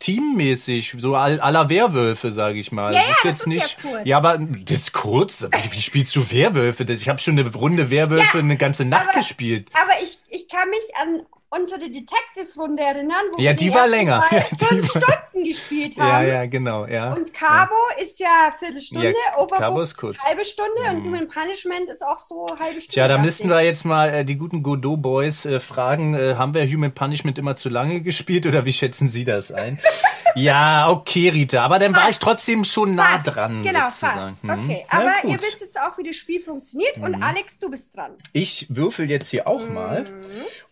teammäßig, 0.00 0.94
so 0.98 1.14
all, 1.16 1.40
aller 1.40 1.68
Werwölfe, 1.68 2.30
sage 2.30 2.58
ich 2.58 2.72
mal. 2.72 2.94
Ja, 2.94 3.00
das 3.00 3.08
ist 3.10 3.24
ja, 3.24 3.30
jetzt 3.30 3.40
das 3.40 3.40
ist 3.40 3.46
nicht. 3.46 3.76
ja 3.82 3.90
kurz. 3.90 4.06
Ja, 4.06 4.16
aber 4.18 4.38
das 4.38 4.78
ist 4.78 4.92
kurz. 4.92 5.42
Wie, 5.42 5.72
wie 5.72 5.80
spielst 5.80 6.14
du 6.16 6.30
Werwölfe? 6.30 6.84
Ich 6.84 7.08
habe 7.08 7.18
schon 7.18 7.38
eine 7.38 7.52
Runde 7.52 7.90
Werwölfe 7.90 8.38
Ja, 8.38 8.42
eine 8.44 8.56
ganze 8.56 8.84
Nacht 8.84 9.08
aber- 9.10 9.18
gespielt. 9.18 9.68
Aber 9.74 9.92
ich, 10.02 10.18
ich 10.28 10.48
kann 10.48 10.68
mich 10.70 10.96
an 11.00 11.26
unsere 11.50 11.80
Detective-Runde 11.80 12.82
erinnern, 12.82 13.22
wo 13.32 13.38
Ja, 13.40 13.50
wir 13.50 13.54
die 13.54 13.70
war 13.72 13.80
ersten 13.82 13.90
länger. 13.92 14.24
Ja, 14.30 14.44
die 14.52 14.64
fünf 14.64 14.94
war- 14.94 15.02
Stunden 15.02 15.44
gespielt 15.44 15.96
Ja, 15.96 16.04
haben. 16.12 16.28
ja, 16.28 16.46
genau, 16.46 16.86
ja. 16.86 17.12
Und 17.12 17.32
Cabo 17.32 17.74
ist 18.02 18.20
ja 18.20 18.52
Viertelstunde, 18.58 19.14
Ja, 19.38 19.46
Cabo 19.46 19.80
ist 19.80 19.96
kurz. 19.96 20.18
Mhm. 20.18 20.22
halbe 20.28 20.44
Stunde 20.44 20.82
und 20.90 21.04
Human 21.04 21.28
Punishment 21.28 21.88
ist 21.90 22.04
auch 22.04 22.18
so 22.18 22.46
halbe 22.50 22.80
Stunde. 22.80 22.88
Tja, 22.88 23.08
da 23.08 23.18
müssten 23.18 23.48
wir 23.48 23.60
jetzt 23.62 23.84
mal 23.84 24.12
äh, 24.12 24.24
die 24.24 24.36
guten 24.36 24.62
Godot 24.62 25.00
Boys 25.00 25.46
äh, 25.46 25.58
fragen, 25.60 26.14
äh, 26.14 26.34
haben 26.36 26.54
wir 26.54 26.66
Human 26.66 26.92
Punishment 26.92 27.38
immer 27.38 27.56
zu 27.56 27.68
lange 27.68 28.00
gespielt 28.02 28.44
oder 28.46 28.64
wie 28.64 28.72
schätzen 28.72 29.08
Sie 29.08 29.24
das 29.24 29.50
ein? 29.52 29.78
ja, 30.34 30.90
okay, 30.90 31.30
Rita, 31.30 31.62
aber 31.64 31.78
dann 31.78 31.94
war 31.96 32.10
ich 32.10 32.18
trotzdem 32.18 32.64
schon 32.64 32.94
nah 32.94 33.18
Fast, 33.20 33.36
dran 33.36 33.62
Genau, 33.62 33.86
sozusagen. 33.86 34.20
fast. 34.20 34.44
Mhm. 34.44 34.64
Okay, 34.64 34.86
aber. 34.90 35.12
Mhm. 35.24 35.30
ihr 35.30 35.40
wisst 35.40 35.60
jetzt 35.60 35.80
auch, 35.80 35.96
wie 35.98 36.02
das 36.04 36.16
Spiel 36.16 36.40
funktioniert 36.42 36.96
und 36.98 37.22
Alex, 37.22 37.58
du 37.58 37.70
bist 37.70 37.96
dran. 37.96 38.12
Ich 38.32 38.66
würfel 38.68 39.08
jetzt 39.10 39.28
hier 39.30 39.46
auch 39.48 39.66
mal 39.68 40.04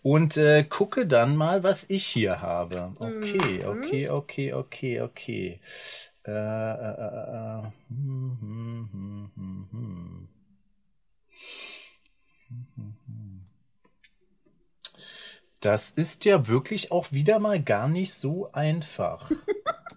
und 0.03 0.37
äh, 0.37 0.65
gucke 0.69 1.07
dann 1.07 1.37
mal, 1.37 1.63
was 1.63 1.89
ich 1.89 2.07
hier 2.07 2.43
habe. 2.43 2.93
Okay, 2.99 3.65
okay, 3.65 4.09
okay, 4.09 4.53
okay, 4.53 5.01
okay. 5.01 5.61
Äh, 6.27 6.31
äh, 6.31 6.35
äh, 6.35 7.61
äh. 7.61 7.63
Hm, 7.89 8.39
hm, 8.41 8.91
hm, 8.93 9.29
hm, 9.35 9.69
hm. 9.73 10.29
Das 15.61 15.91
ist 15.91 16.25
ja 16.25 16.47
wirklich 16.47 16.93
auch 16.93 17.13
wieder 17.13 17.39
mal 17.39 17.61
gar 17.63 17.89
nicht 17.89 18.15
so 18.15 18.53
einfach. 18.53 19.31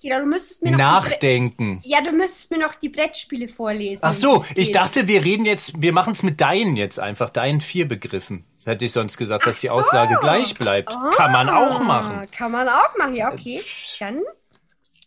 Ja, 0.00 0.20
du 0.20 0.26
müsstest 0.26 0.62
mir 0.62 0.70
noch 0.72 0.78
Nachdenken. 0.78 1.80
ja, 1.82 2.00
du 2.02 2.12
müsstest 2.12 2.50
mir 2.52 2.58
noch 2.58 2.74
die 2.76 2.88
Brettspiele 2.88 3.48
vorlesen. 3.48 4.00
Ach 4.04 4.12
so, 4.12 4.44
ich 4.54 4.70
dachte, 4.72 5.08
wir 5.08 5.24
reden 5.24 5.44
jetzt, 5.44 5.72
wir 5.82 5.92
machen 5.92 6.12
es 6.12 6.22
mit 6.22 6.40
deinen 6.40 6.76
jetzt 6.76 7.00
einfach, 7.00 7.30
deinen 7.30 7.60
vier 7.60 7.88
Begriffen. 7.88 8.44
Hätte 8.64 8.84
ich 8.84 8.92
sonst 8.92 9.16
gesagt, 9.16 9.46
dass 9.46 9.56
Ach 9.56 9.60
die 9.60 9.66
so. 9.68 9.72
Aussage 9.74 10.16
gleich 10.20 10.54
bleibt. 10.54 10.90
Kann 11.16 11.32
man 11.32 11.48
auch 11.48 11.80
Ah, 11.80 11.84
machen. 11.84 12.30
Kann 12.30 12.52
man 12.52 12.68
auch 12.68 12.96
machen, 12.96 13.14
ja, 13.14 13.32
okay. 13.32 13.60
Dann 13.98 14.20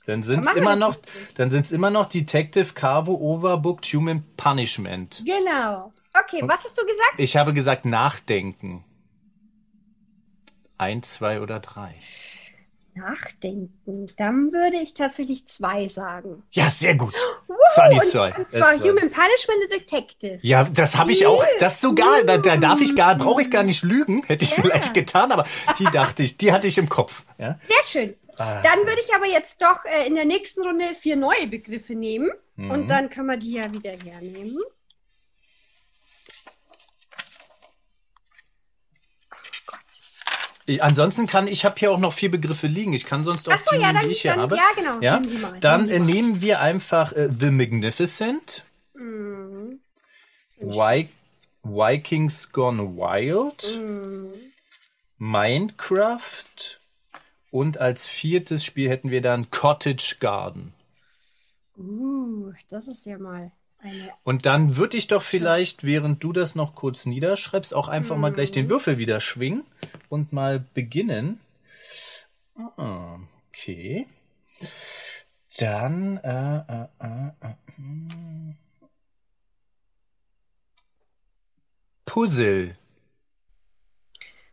Dann 0.06 0.24
sind's 0.24 0.48
machen 0.48 0.56
wir 0.56 0.62
immer 0.64 0.76
noch, 0.76 0.96
dann 1.36 1.52
sind's 1.52 1.72
immer 1.72 1.90
noch 1.90 2.08
Detective 2.10 2.74
Carvo 2.74 3.14
Overbooked 3.14 3.86
Human 3.94 4.24
Punishment. 4.36 5.24
genau. 5.26 5.94
Okay, 6.14 6.42
was 6.44 6.66
hast 6.66 6.78
du 6.78 6.86
gesagt? 6.86 7.14
Ich 7.18 7.38
habe 7.38 7.54
gesagt 7.54 7.86
nachdenken. 7.86 8.84
Eins, 10.78 11.14
zwei 11.14 11.40
oder 11.40 11.60
drei. 11.62 11.94
Nachdenken. 12.96 14.12
Dann 14.18 14.52
würde 14.52 14.78
ich 14.78 14.94
tatsächlich 14.94 15.48
zwei 15.48 15.90
sagen. 15.90 16.44
Ja, 16.52 16.70
sehr 16.70 16.96
gut. 16.96 17.14
Das 17.48 17.78
war 17.78 17.90
die 17.90 17.96
und, 18.00 18.06
zwei. 18.06 18.28
Und 18.28 18.38
Das 18.40 18.52
zwar 18.52 18.62
war- 18.80 18.80
Human 18.80 19.10
Punishment 19.12 19.64
und 19.64 19.74
Detective. 19.74 20.40
Ja, 20.42 20.64
das 20.66 20.98
habe 20.98 21.12
ich 21.12 21.26
auch. 21.26 21.44
Das 21.60 21.82
sogar, 21.82 22.24
da, 22.24 22.38
da 22.38 22.58
darf 22.58 22.82
ich 22.82 22.96
gar, 22.96 23.16
brauche 23.16 23.42
ich 23.42 23.52
gar 23.52 23.64
nicht 23.64 23.84
lügen. 23.84 24.24
Hätte 24.28 24.46
ich 24.46 24.54
vielleicht 24.54 24.94
getan, 24.94 25.32
aber 25.32 25.46
die 25.80 25.86
dachte 25.86 26.24
ich, 26.24 26.38
die 26.38 26.52
hatte 26.52 26.68
ich 26.68 26.78
im 26.78 26.90
Kopf. 26.90 27.24
Ja. 27.38 27.60
Sehr 27.68 27.86
schön. 27.86 28.16
Ah. 28.38 28.62
Dann 28.62 28.80
würde 28.80 29.02
ich 29.06 29.14
aber 29.14 29.28
jetzt 29.28 29.62
doch 29.62 29.84
äh, 29.86 30.08
in 30.08 30.16
der 30.16 30.26
nächsten 30.26 30.62
Runde 30.64 30.86
vier 31.00 31.16
neue 31.16 31.48
Begriffe 31.48 31.96
nehmen. 31.96 32.30
Mhm. 32.56 32.72
Und 32.72 32.88
dann 32.90 33.10
kann 33.10 33.26
man 33.26 33.40
die 33.40 33.52
ja 33.54 33.72
wieder 33.72 33.92
hernehmen. 33.92 34.58
Ich, 40.66 40.84
ansonsten 40.84 41.28
kann 41.28 41.48
ich 41.48 41.66
habe 41.66 41.76
hier 41.80 41.92
auch 41.92 42.00
noch 42.00 42.14
vier 42.14 42.30
Begriffe 42.32 42.68
liegen. 42.68 42.94
Ich 42.94 43.06
kann 43.06 43.24
sonst 43.24 43.50
auch 43.52 43.58
so, 43.58 43.76
die, 43.76 43.82
ja, 43.82 43.88
nehmen, 43.88 44.00
dann- 44.00 44.06
die 44.06 44.12
ich 44.12 44.22
hier 44.22 44.32
dann- 44.32 44.42
habe. 44.42 44.56
ja, 44.56 44.64
genau. 44.76 45.00
Ja? 45.02 45.20
Mal, 45.20 45.60
Dann 45.60 45.88
die 45.88 45.94
äh, 45.94 46.00
nehmen 46.00 46.42
wir 46.42 46.60
einfach 46.60 47.12
äh, 47.14 47.30
The 47.38 47.52
Magnificent, 47.52 48.64
Mhm. 48.94 49.80
Vi 50.60 51.10
Vikings 51.64 52.52
Gone 52.52 52.96
Wild, 52.98 53.76
Mhm. 53.82 54.34
Minecraft 55.18 56.80
und 57.52 57.80
als 57.80 58.08
viertes 58.08 58.64
Spiel 58.64 58.90
hätten 58.90 59.10
wir 59.12 59.22
dann 59.22 59.50
Cottage 59.52 60.18
Garden. 60.20 60.74
Uh, 61.78 62.52
das 62.70 62.88
ist 62.88 63.06
ja 63.06 63.18
mal 63.18 63.52
eine. 63.80 64.10
Und 64.24 64.46
dann 64.46 64.78
würde 64.78 64.98
ich 64.98 65.08
doch 65.08 65.22
vielleicht, 65.24 65.84
während 65.84 66.24
du 66.24 66.32
das 66.34 66.54
noch 66.54 66.76
kurz 66.76 67.06
niederschreibst, 67.06 67.74
auch 67.74 67.88
einfach 67.88 68.18
mal 68.18 68.32
gleich 68.32 68.50
Mhm. 68.52 68.54
den 68.56 68.70
Würfel 68.70 68.98
wieder 69.00 69.20
schwingen 69.20 69.64
und 70.12 70.34
mal 70.34 70.60
beginnen. 70.60 71.40
Ah, 72.56 73.18
okay. 73.48 74.06
Dann 75.58 76.18
äh, 76.18 76.58
äh, 76.58 76.88
äh, 77.00 77.32
äh. 77.42 78.56
Puzzle. 82.06 82.78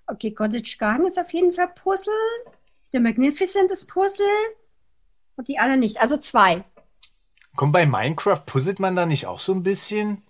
Okay, 0.07 0.31
Cottage 0.31 0.77
Garden 0.79 1.07
ist 1.07 1.19
auf 1.19 1.33
jeden 1.33 1.53
Fall 1.53 1.69
Puzzle. 1.75 2.15
The 2.93 3.01
Magnificent 3.01 3.73
ist 3.73 3.87
Puzzle. 3.87 4.27
Und 5.37 5.49
die 5.49 5.59
anderen 5.59 5.81
nicht. 5.81 6.01
Also 6.01 6.17
zwei. 6.19 6.65
Komm, 7.57 7.73
bei 7.73 7.85
Minecraft 7.85 8.43
puzzelt 8.47 8.79
man 8.79 8.95
da 8.95 9.07
nicht 9.07 9.27
auch 9.27 9.41
so 9.41 9.53
ein 9.53 9.65
bisschen? 9.65 10.23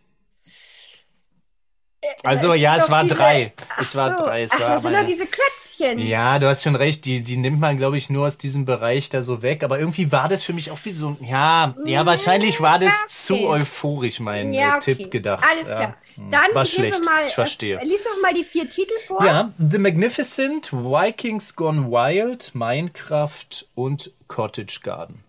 Also 2.25 2.53
ja, 2.55 2.77
es 2.77 2.85
doch 2.87 2.91
war 2.91 3.03
diese- 3.05 3.15
drei. 3.15 3.53
Es 3.81 3.95
war 3.95 4.17
drei. 4.17 4.43
Es 4.43 4.53
Ach, 4.53 4.61
war 4.61 4.69
das 4.71 4.83
sind 4.83 4.93
doch 4.95 5.07
diese 5.07 5.27
Klötzchen. 5.27 5.99
Ja, 6.01 6.39
du 6.39 6.49
hast 6.49 6.63
schon 6.65 6.75
recht, 6.75 7.05
die, 7.05 7.23
die 7.23 7.37
nimmt 7.37 7.61
man, 7.61 7.77
glaube 7.79 7.97
ich, 7.97 8.11
nur 8.11 8.27
aus 8.27 8.37
diesem 8.39 8.65
Bereich 8.65 9.09
da 9.09 9.23
so 9.23 9.41
weg. 9.43 9.63
Aber 9.63 9.79
irgendwie 9.79 10.11
war 10.11 10.29
das 10.29 10.43
für 10.43 10.53
mich 10.53 10.71
auch 10.71 10.79
wie 10.85 10.91
so 10.91 11.09
ein, 11.09 11.25
ja, 11.25 11.75
ja, 11.85 12.05
wahrscheinlich 12.05 12.61
war 12.61 12.79
das 12.79 12.91
Ja, 12.91 12.97
okay. 13.05 13.09
zu 13.09 13.49
euphorisch, 13.49 14.19
mein 14.21 14.53
Ja, 14.53 14.75
äh, 14.75 14.77
okay. 14.79 14.95
Tipp 14.97 15.11
gedacht. 15.11 15.45
Alles 15.49 15.69
Ja. 15.69 15.77
klar. 15.77 15.97
Hm. 16.17 16.31
Dann 16.33 16.55
war 16.55 16.65
schlecht, 16.65 17.05
mal, 17.05 17.27
ich 17.29 17.35
verstehe. 17.35 17.79
Äh, 17.81 17.85
lies 17.85 18.03
doch 18.03 18.21
mal 18.21 18.35
die 18.35 18.45
vier 18.45 18.69
Titel 18.69 18.95
vor. 19.07 19.25
Ja, 19.25 19.53
The 19.59 19.79
Magnificent, 19.79 20.73
Vikings 20.73 21.55
Gone 21.55 21.91
Wild, 21.91 22.55
Minecraft 22.55 23.65
und 23.77 24.13
Cottage 24.27 24.81
Garden. 24.83 25.23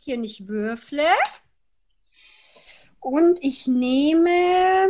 Okay, 0.00 0.16
und 0.16 0.24
ich 0.24 0.46
würfle. 0.46 1.02
Und 3.00 3.42
ich 3.42 3.66
nehme. 3.66 4.88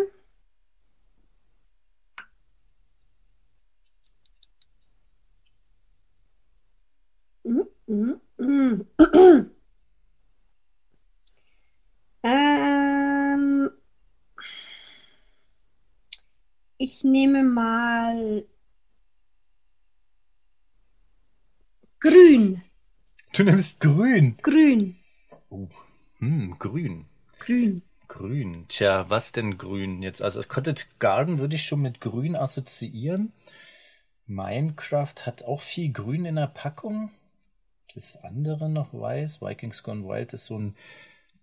Mm, 7.45 7.51
mm, 7.51 7.61
mm. 7.61 7.78
Ähm, 7.89 8.21
ich 16.77 17.05
nehme 17.05 17.43
mal 17.43 18.45
grün. 22.01 22.63
Du 23.35 23.45
nimmst 23.45 23.81
grün. 23.81 24.37
Grün. 24.43 24.97
Hm, 26.19 26.55
grün. 26.59 27.07
Grün. 27.39 27.83
Grün. 28.09 28.67
Tja, 28.69 29.09
was 29.09 29.33
denn 29.33 29.59
grün 29.59 30.03
jetzt? 30.03 30.23
Also 30.23 30.43
Cottage 30.43 30.85
Garden 30.99 31.39
würde 31.39 31.57
ich 31.57 31.65
schon 31.65 31.83
mit 31.83 32.01
grün 32.01 32.37
assoziieren. 32.37 33.33
Minecraft 34.27 35.25
hat 35.25 35.45
auch 35.45 35.63
viel 35.63 35.93
Grün 35.93 36.27
in 36.27 36.37
der 36.37 36.49
Packung. 36.49 37.11
Das 37.95 38.17
andere 38.23 38.69
noch 38.69 38.93
weiß. 38.93 39.41
Vikings 39.41 39.83
Gone 39.83 40.05
Wild 40.07 40.33
ist 40.33 40.47
so 40.47 40.59
ein 40.59 40.77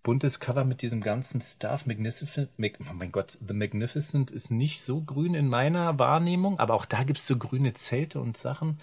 buntes 0.02 0.38
Cover 0.38 0.64
mit 0.64 0.82
diesem 0.82 1.00
ganzen 1.00 1.40
Stuff. 1.40 1.86
Magnificent, 1.86 2.56
Mag, 2.58 2.78
oh 2.80 2.92
mein 2.94 3.10
Gott, 3.10 3.36
The 3.46 3.54
Magnificent 3.54 4.30
ist 4.30 4.50
nicht 4.50 4.82
so 4.82 5.00
grün 5.00 5.34
in 5.34 5.48
meiner 5.48 5.98
Wahrnehmung, 5.98 6.60
aber 6.60 6.74
auch 6.74 6.84
da 6.84 7.02
gibt 7.02 7.18
es 7.18 7.26
so 7.26 7.36
grüne 7.36 7.72
Zelte 7.74 8.20
und 8.20 8.36
Sachen. 8.36 8.78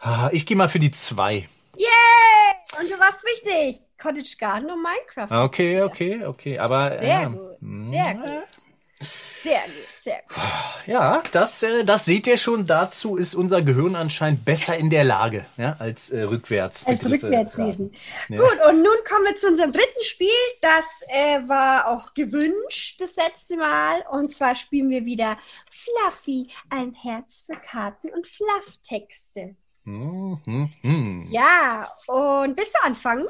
Ah, 0.00 0.30
Ich 0.32 0.46
gehe 0.46 0.56
mal 0.56 0.68
für 0.68 0.80
die 0.80 0.90
zwei. 0.90 1.48
Yay! 1.76 2.80
Und 2.80 2.90
du 2.90 2.98
warst 2.98 3.24
richtig. 3.24 3.80
Cottage 4.00 4.36
Garden 4.38 4.70
und 4.70 4.82
Minecraft. 4.82 5.44
Okay, 5.44 5.82
okay, 5.82 6.24
okay. 6.24 6.58
Aber 6.58 6.98
Sehr 6.98 7.08
ja, 7.08 7.28
gut, 7.28 7.56
sehr 7.60 8.14
gut. 8.14 9.08
Sehr 9.48 9.62
gut, 9.62 9.88
sehr 9.98 10.22
gut. 10.28 10.38
Ja, 10.86 11.22
das, 11.32 11.62
äh, 11.62 11.82
das 11.84 12.04
seht 12.04 12.26
ihr 12.26 12.36
schon. 12.36 12.66
Dazu 12.66 13.16
ist 13.16 13.34
unser 13.34 13.62
Gehirn 13.62 13.96
anscheinend 13.96 14.44
besser 14.44 14.76
in 14.76 14.90
der 14.90 15.04
Lage, 15.04 15.46
ja, 15.56 15.76
als 15.78 16.10
äh, 16.10 16.22
rückwärts. 16.22 16.86
Als 16.86 17.02
rückwärts 17.04 17.56
lesen. 17.56 17.94
Ja. 18.28 18.40
Gut, 18.40 18.58
und 18.68 18.82
nun 18.82 18.96
kommen 19.08 19.24
wir 19.24 19.36
zu 19.36 19.48
unserem 19.48 19.72
dritten 19.72 20.02
Spiel. 20.02 20.28
Das 20.60 21.02
äh, 21.08 21.48
war 21.48 21.88
auch 21.88 22.12
gewünscht 22.12 23.00
das 23.00 23.16
letzte 23.16 23.56
Mal. 23.56 24.04
Und 24.10 24.34
zwar 24.34 24.54
spielen 24.54 24.90
wir 24.90 25.06
wieder 25.06 25.38
Fluffy, 25.70 26.48
ein 26.68 26.92
Herz 26.92 27.44
für 27.46 27.58
Karten 27.58 28.10
und 28.10 28.26
Flufftexte. 28.26 29.56
Mm. 29.84 31.24
Ja, 31.30 31.88
und 32.06 32.54
willst 32.54 32.74
du 32.74 32.86
anfangen? 32.86 33.26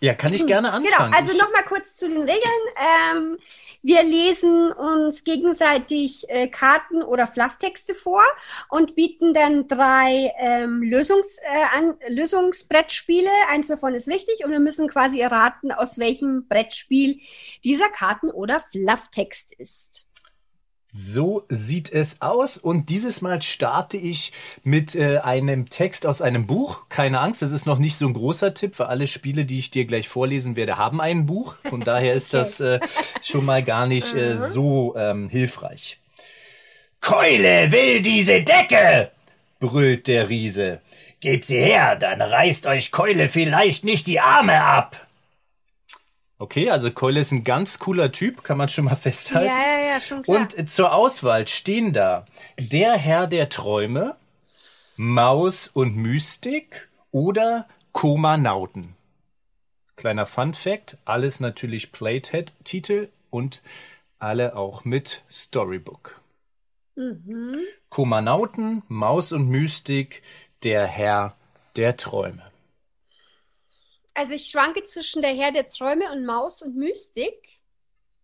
Ja, 0.00 0.14
kann 0.14 0.32
ich 0.32 0.46
gerne 0.46 0.68
genau, 0.68 0.78
anfangen. 0.78 1.12
Genau, 1.12 1.22
also 1.22 1.38
nochmal 1.38 1.64
kurz 1.64 1.94
zu 1.94 2.08
den 2.08 2.22
Regeln. 2.22 2.40
Ähm, 3.14 3.38
wir 3.82 4.02
lesen 4.02 4.72
uns 4.72 5.24
gegenseitig 5.24 6.28
äh, 6.28 6.48
Karten 6.48 7.02
oder 7.02 7.26
Flufftexte 7.26 7.94
vor 7.94 8.22
und 8.68 8.94
bieten 8.94 9.32
dann 9.32 9.68
drei 9.68 10.32
ähm, 10.38 10.82
Lösungs, 10.82 11.38
äh, 11.38 11.78
an, 11.78 11.94
Lösungsbrettspiele. 12.08 13.30
Eins 13.48 13.68
davon 13.68 13.94
ist 13.94 14.08
richtig 14.08 14.44
und 14.44 14.50
wir 14.50 14.60
müssen 14.60 14.88
quasi 14.88 15.20
erraten, 15.20 15.72
aus 15.72 15.98
welchem 15.98 16.46
Brettspiel 16.46 17.20
dieser 17.64 17.88
Karten- 17.88 18.30
oder 18.30 18.60
Flufftext 18.60 19.54
ist. 19.54 20.06
So 20.92 21.44
sieht 21.48 21.92
es 21.92 22.20
aus 22.20 22.58
und 22.58 22.88
dieses 22.90 23.22
Mal 23.22 23.42
starte 23.42 23.96
ich 23.96 24.32
mit 24.64 24.96
äh, 24.96 25.18
einem 25.18 25.68
Text 25.68 26.04
aus 26.04 26.20
einem 26.20 26.46
Buch. 26.46 26.80
Keine 26.88 27.20
Angst, 27.20 27.42
das 27.42 27.52
ist 27.52 27.64
noch 27.64 27.78
nicht 27.78 27.96
so 27.96 28.08
ein 28.08 28.12
großer 28.12 28.54
Tipp, 28.54 28.78
weil 28.78 28.88
alle 28.88 29.06
Spiele, 29.06 29.44
die 29.44 29.60
ich 29.60 29.70
dir 29.70 29.84
gleich 29.84 30.08
vorlesen 30.08 30.56
werde, 30.56 30.78
haben 30.78 31.00
ein 31.00 31.26
Buch. 31.26 31.54
Von 31.68 31.82
daher 31.82 32.14
ist 32.14 32.34
das 32.34 32.58
äh, 32.58 32.80
schon 33.22 33.44
mal 33.44 33.62
gar 33.62 33.86
nicht 33.86 34.14
äh, 34.14 34.34
mhm. 34.34 34.50
so 34.50 34.96
ähm, 34.96 35.28
hilfreich. 35.28 35.98
Keule 37.00 37.70
will 37.70 38.02
diese 38.02 38.42
Decke, 38.42 39.12
brüllt 39.60 40.08
der 40.08 40.28
Riese. 40.28 40.80
Gebt 41.20 41.44
sie 41.44 41.60
her, 41.60 41.96
dann 41.96 42.20
reißt 42.20 42.66
euch 42.66 42.90
Keule 42.90 43.28
vielleicht 43.28 43.84
nicht 43.84 44.06
die 44.06 44.20
Arme 44.20 44.60
ab. 44.60 44.96
Okay, 46.40 46.70
also 46.70 46.90
Keule 46.90 47.20
ist 47.20 47.32
ein 47.32 47.44
ganz 47.44 47.78
cooler 47.78 48.12
Typ, 48.12 48.42
kann 48.42 48.56
man 48.56 48.70
schon 48.70 48.86
mal 48.86 48.96
festhalten. 48.96 49.46
Ja, 49.46 49.78
ja, 49.78 49.92
ja, 49.92 50.00
schon 50.00 50.22
klar. 50.22 50.48
Und 50.56 50.70
zur 50.70 50.94
Auswahl 50.94 51.46
stehen 51.46 51.92
da 51.92 52.24
der 52.58 52.94
Herr 52.94 53.26
der 53.26 53.50
Träume, 53.50 54.16
Maus 54.96 55.68
und 55.68 55.96
Mystik 55.96 56.88
oder 57.10 57.68
Komanauten. 57.92 58.96
Kleiner 59.96 60.24
Fun 60.24 60.54
Fact, 60.54 60.96
alles 61.04 61.40
natürlich 61.40 61.92
Playhead-Titel 61.92 63.10
und 63.28 63.62
alle 64.18 64.56
auch 64.56 64.86
mit 64.86 65.22
Storybook. 65.30 66.22
Mhm. 66.96 67.58
Komanauten, 67.90 68.82
Maus 68.88 69.32
und 69.32 69.46
Mystik, 69.50 70.22
der 70.62 70.86
Herr 70.86 71.36
der 71.76 71.98
Träume. 71.98 72.49
Also 74.14 74.32
ich 74.34 74.50
schwanke 74.50 74.84
zwischen 74.84 75.22
der 75.22 75.34
Herr 75.34 75.52
der 75.52 75.68
Träume 75.68 76.10
und 76.12 76.24
Maus 76.24 76.62
und 76.62 76.76
Mystik. 76.76 77.60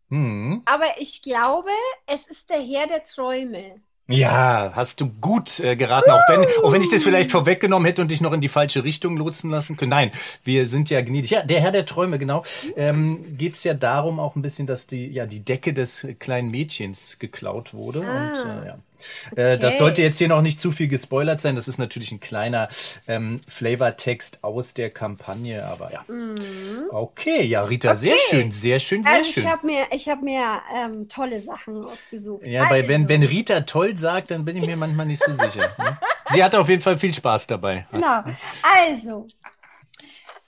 Mhm. 0.09 0.63
Aber 0.65 0.87
ich 0.99 1.23
glaube, 1.23 1.71
es 2.07 2.27
ist 2.27 2.51
der 2.51 2.61
Herr 2.61 2.87
der 2.87 3.03
Träume. 3.03 3.81
Ja, 4.09 4.71
hast 4.75 5.01
du 5.01 5.09
gut 5.09 5.59
äh, 5.59 5.75
geraten, 5.75 6.11
auch 6.11 6.23
wenn, 6.29 6.47
auch 6.63 6.73
wenn 6.73 6.81
ich 6.81 6.89
das 6.89 7.03
vielleicht 7.03 7.33
vorweggenommen 7.33 7.87
hätte 7.87 8.03
und 8.03 8.11
dich 8.11 8.21
noch 8.21 8.33
in 8.33 8.41
die 8.41 8.49
falsche 8.49 8.85
Richtung 8.85 9.17
lotsen 9.17 9.51
lassen 9.51 9.77
können. 9.77 9.91
Nein, 9.91 10.13
wir 10.45 10.67
sind 10.67 10.91
ja 10.91 11.01
gnädig. 11.01 11.31
Ja, 11.31 11.43
der 11.43 11.61
Herr 11.61 11.73
der 11.73 11.87
Träume, 11.87 12.17
genau. 12.17 12.45
Ähm, 12.77 13.37
Geht 13.37 13.63
ja 13.65 13.75
darum 13.75 14.21
auch 14.21 14.37
ein 14.37 14.43
bisschen, 14.43 14.69
dass 14.69 14.87
die, 14.87 15.09
ja, 15.09 15.27
die 15.27 15.41
Decke 15.41 15.73
des 15.73 16.07
kleinen 16.21 16.53
Mädchens 16.53 17.19
geklaut 17.19 17.75
wurde. 17.75 18.07
Ah. 18.07 18.29
Und 18.29 18.63
äh, 18.63 18.67
ja. 18.69 18.79
Okay. 19.33 19.55
Äh, 19.55 19.59
das 19.59 19.79
sollte 19.79 20.03
jetzt 20.03 20.19
hier 20.19 20.29
noch 20.29 20.43
nicht 20.43 20.61
zu 20.61 20.73
viel 20.73 20.89
gespoilert 20.89 21.41
sein. 21.41 21.57
Das 21.57 21.69
ist 21.69 21.79
natürlich 21.79 22.13
ein 22.13 22.21
kleiner 22.21 22.69
ähm, 23.07 23.41
Flavortext 23.49 24.39
aus 24.43 24.75
der 24.75 24.91
Kampagne, 24.91 25.65
aber 25.65 25.93
ja. 25.93 26.05
Mhm. 26.09 26.85
Okay, 26.91 27.43
ja, 27.43 27.63
Rita, 27.63 27.91
okay. 27.91 27.99
sehr 27.99 28.17
schön, 28.17 28.53
sehr 28.53 28.79
schön, 28.79 29.03
sehr 29.03 29.13
also 29.13 29.31
schön. 29.31 29.43
Ich 29.45 29.49
habe 29.49 29.67
mir, 29.67 29.87
ich 29.93 30.09
hab 30.09 30.23
mir 30.23 30.63
ähm, 30.77 31.09
tolle 31.09 31.41
Sachen 31.41 31.85
ausgesucht. 31.85 32.47
Ja, 32.47 32.69
weil 32.71 32.89
wenn, 32.89 33.09
wenn 33.09 33.23
Rita 33.23 33.63
toll 33.63 33.97
sagt, 33.97 34.31
dann 34.31 34.45
bin 34.45 34.57
ich 34.57 34.67
mir 34.67 34.77
manchmal 34.77 35.07
nicht 35.07 35.23
so 35.23 35.33
sicher. 35.33 35.73
Ne? 35.79 35.99
Sie 36.27 36.43
hatte 36.43 36.59
auf 36.59 36.69
jeden 36.69 36.83
Fall 36.83 36.99
viel 36.99 37.15
Spaß 37.15 37.47
dabei. 37.47 37.87
Genau. 37.93 38.25
Also, 38.63 39.27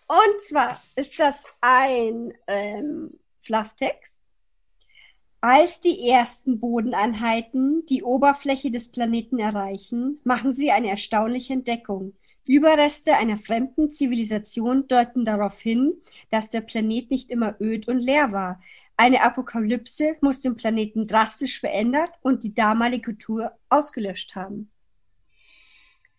und 0.09 0.43
zwar 0.49 0.77
ist 0.97 1.19
das 1.19 1.45
ein 1.61 2.33
ähm, 2.47 3.19
Flufftext 3.43 4.18
als 5.41 5.81
die 5.81 6.09
ersten 6.09 6.59
Bodeneinheiten 6.59 7.87
die 7.87 8.03
Oberfläche 8.03 8.71
des 8.71 8.91
Planeten 8.91 9.39
erreichen, 9.39 10.19
machen 10.25 10.53
sie 10.53 10.71
eine 10.71 10.89
erstaunliche 10.89 11.53
Entdeckung. 11.53 12.15
Überreste 12.47 13.15
einer 13.15 13.37
fremden 13.37 13.93
Zivilisation 13.93 14.89
deuten 14.89 15.25
darauf 15.25 15.61
hin, 15.61 15.95
dass 16.31 16.49
der 16.51 16.63
Planet 16.63 17.11
nicht 17.11 17.31
immer 17.31 17.61
öd 17.61 17.89
und 17.89 17.99
leer 17.99 18.33
war. 18.33 18.61
Eine 18.97 19.23
Apokalypse 19.23 20.17
muss 20.23 20.41
den 20.41 20.57
Planeten 20.57 21.07
drastisch 21.07 21.61
verändert 21.61 22.11
und 22.23 22.43
die 22.43 22.55
damalige 22.55 23.13
Kultur 23.13 23.53
ausgelöscht 23.69 24.35
haben. 24.35 24.71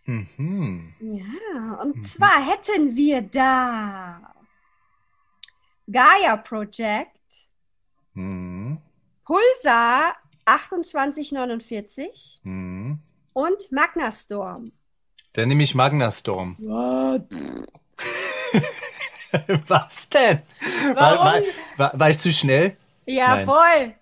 Mhm. 0.06 0.94
Ja, 1.00 1.74
und 1.82 1.98
mhm. 1.98 2.06
zwar 2.06 2.48
hätten 2.48 2.96
wir 2.96 3.22
da 3.22 4.34
Gaia 5.92 6.38
Project. 6.38 7.10
Mhm. 8.14 8.49
Pulsar 9.30 10.16
2849 10.48 12.40
mhm. 12.46 12.98
und 13.34 13.72
Magnastorm. 13.72 14.72
Dann 15.34 15.50
nehme 15.50 15.62
ich 15.62 15.76
Magnastorm. 15.76 16.56
What? 16.58 17.28
Was 19.68 20.10
denn? 20.10 20.42
War, 20.96 21.20
war, 21.20 21.42
war, 21.78 22.00
war, 22.00 22.10
ich 22.10 22.18
zu 22.18 22.32
schnell? 22.32 22.76
Ja, 23.06 23.36
Nein. 23.36 23.46
voll. 23.46 23.94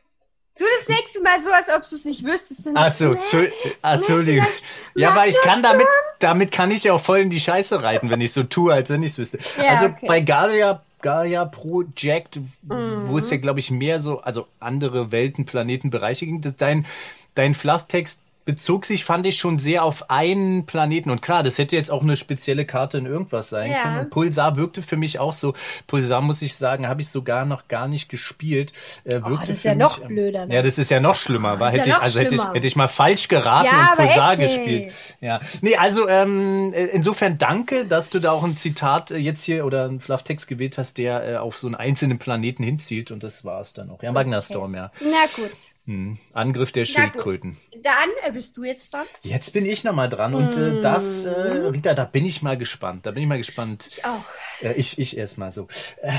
Du 0.57 0.63
das 0.79 0.87
nächste 0.87 1.21
Mal 1.21 1.41
so, 1.41 1.51
als 1.51 1.67
ob 1.67 1.81
du 1.81 1.95
es 1.97 2.05
nicht 2.05 2.23
wüsstest. 2.23 2.69
Ach 2.73 2.91
so, 2.93 3.11
Entschuldigung. 3.11 4.47
Ja, 4.95 5.11
aber 5.11 5.27
ich 5.27 5.39
kann 5.41 5.61
damit, 5.61 5.87
damit 6.19 6.53
kann 6.53 6.71
ich 6.71 6.85
ja 6.85 6.93
auch 6.93 7.01
voll 7.01 7.19
in 7.19 7.29
die 7.29 7.41
Scheiße 7.41 7.83
reiten, 7.83 8.09
wenn 8.09 8.21
ich 8.21 8.31
so 8.31 8.43
tue, 8.43 8.73
als 8.73 8.89
wenn 8.89 9.03
ich 9.03 9.11
es 9.11 9.17
wüsste. 9.17 9.39
Ja, 9.61 9.71
also 9.71 9.87
okay. 9.87 10.07
bei 10.07 10.21
Gaia 10.21 10.81
Gaia 11.01 11.45
Project, 11.45 12.38
mhm. 12.63 13.10
wo 13.10 13.17
es 13.17 13.29
ja, 13.29 13.38
glaube 13.38 13.60
ich, 13.60 13.71
mehr 13.71 14.01
so, 14.01 14.19
also 14.21 14.47
andere 14.60 15.12
Welten, 15.12 15.45
Planeten, 15.45 15.89
Bereiche 15.89 16.25
ging. 16.25 16.41
Das, 16.41 16.55
dein, 16.55 16.86
dein 17.36 17.53
Flufftext 17.53 18.21
bezog 18.47 18.86
sich, 18.86 19.03
fand 19.03 19.27
ich 19.27 19.38
schon 19.38 19.60
sehr 19.60 19.83
auf 19.83 20.10
einen 20.10 20.65
Planeten. 20.65 21.10
Und 21.10 21.21
klar, 21.21 21.43
das 21.43 21.57
hätte 21.57 21.75
jetzt 21.75 21.91
auch 21.91 22.01
eine 22.01 22.15
spezielle 22.15 22.65
Karte 22.65 22.97
in 22.97 23.05
irgendwas 23.05 23.49
sein 23.49 23.69
ja. 23.69 23.81
können. 23.81 23.99
Und 23.99 24.10
Pulsar 24.10 24.55
wirkte 24.55 24.81
für 24.81 24.95
mich 24.95 25.19
auch 25.19 25.33
so. 25.33 25.53
Pulsar, 25.86 26.21
muss 26.21 26.41
ich 26.41 26.55
sagen, 26.55 26.88
habe 26.88 27.01
ich 27.01 27.10
sogar 27.10 27.43
noch 27.43 27.67
gar 27.67 27.89
nicht 27.89 28.07
gespielt. 28.07 28.71
Äh, 29.03 29.15
wirkte 29.15 29.31
oh, 29.33 29.39
das 29.41 29.49
ist 29.49 29.63
ja 29.63 29.75
mich, 29.75 29.83
noch 29.83 29.99
blöder. 29.99 30.45
Ne? 30.45 30.55
Ja, 30.55 30.62
das 30.62 30.77
ist 30.77 30.89
ja 30.89 31.01
noch 31.01 31.15
schlimmer. 31.15 31.60
War, 31.60 31.71
hätte 31.71 31.89
ja 31.89 31.97
ich, 31.97 32.01
also 32.01 32.21
hätte 32.21 32.36
ich, 32.36 32.43
hätte 32.45 32.65
ich 32.65 32.77
mal 32.77 32.88
falsch 32.88 33.27
geraten 33.27 33.67
ja, 33.67 33.91
und 33.91 33.97
Pulsar 33.97 34.31
echt, 34.31 34.41
gespielt. 34.41 34.93
Ja. 35.19 35.41
Nee, 35.60 35.75
also 35.75 36.07
ähm, 36.07 36.73
insofern 36.73 37.38
danke, 37.38 37.86
dass 37.86 38.10
du 38.10 38.19
da 38.19 38.31
auch 38.31 38.45
ein 38.45 38.55
Zitat 38.55 39.12
äh, 39.12 39.17
jetzt 39.17 39.43
hier 39.43 39.65
oder 39.65 39.83
einen 39.83 39.99
Flufftext 39.99 40.47
gewählt 40.47 40.77
hast, 40.77 40.97
der 40.99 41.27
äh, 41.27 41.36
auf 41.36 41.57
so 41.57 41.67
einen 41.67 41.75
einzelnen 41.75 42.17
Planeten 42.17 42.63
hinzielt. 42.63 43.12
Und 43.12 43.23
das 43.23 43.43
war 43.43 43.60
es 43.60 43.73
dann 43.73 43.89
auch. 43.89 44.01
Ja, 44.01 44.13
Magnastorm, 44.13 44.71
okay. 44.71 44.77
ja. 44.77 44.91
Na 45.01 45.25
gut. 45.36 45.51
Hm. 45.88 46.17
Angriff 46.34 46.73
der 46.73 46.84
Schildkröten. 46.84 47.56
Dann 47.82 48.10
äh, 48.23 48.34
bist 48.34 48.58
du 48.58 48.65
jetzt 48.65 48.93
dran. 48.93 49.06
Jetzt 49.23 49.54
bin 49.54 49.65
ich 49.65 49.86
nochmal 49.86 50.10
dran 50.10 50.34
und 50.34 50.58
äh, 50.58 50.82
das, 50.82 51.23
äh, 51.23 51.32
Rita, 51.32 51.93
da 51.93 52.04
bin 52.04 52.26
ich 52.26 52.41
mal 52.41 52.58
gespannt. 52.58 53.06
Da 53.06 53.12
bin 53.12 53.23
ich 53.23 53.30
mal 53.30 53.38
gespannt. 53.38 53.89
Ich 53.91 54.04
auch. 54.04 54.23
Äh, 54.62 54.73
ich, 54.73 55.00
ich 55.00 55.17
erstmal 55.17 55.54
so. 55.54 55.69
Äh, 56.02 56.12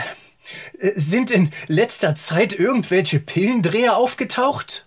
äh, 0.79 0.99
sind 0.99 1.31
in 1.31 1.53
letzter 1.67 2.15
Zeit 2.15 2.59
irgendwelche 2.59 3.21
Pillendreher 3.21 3.99
aufgetaucht? 3.99 4.87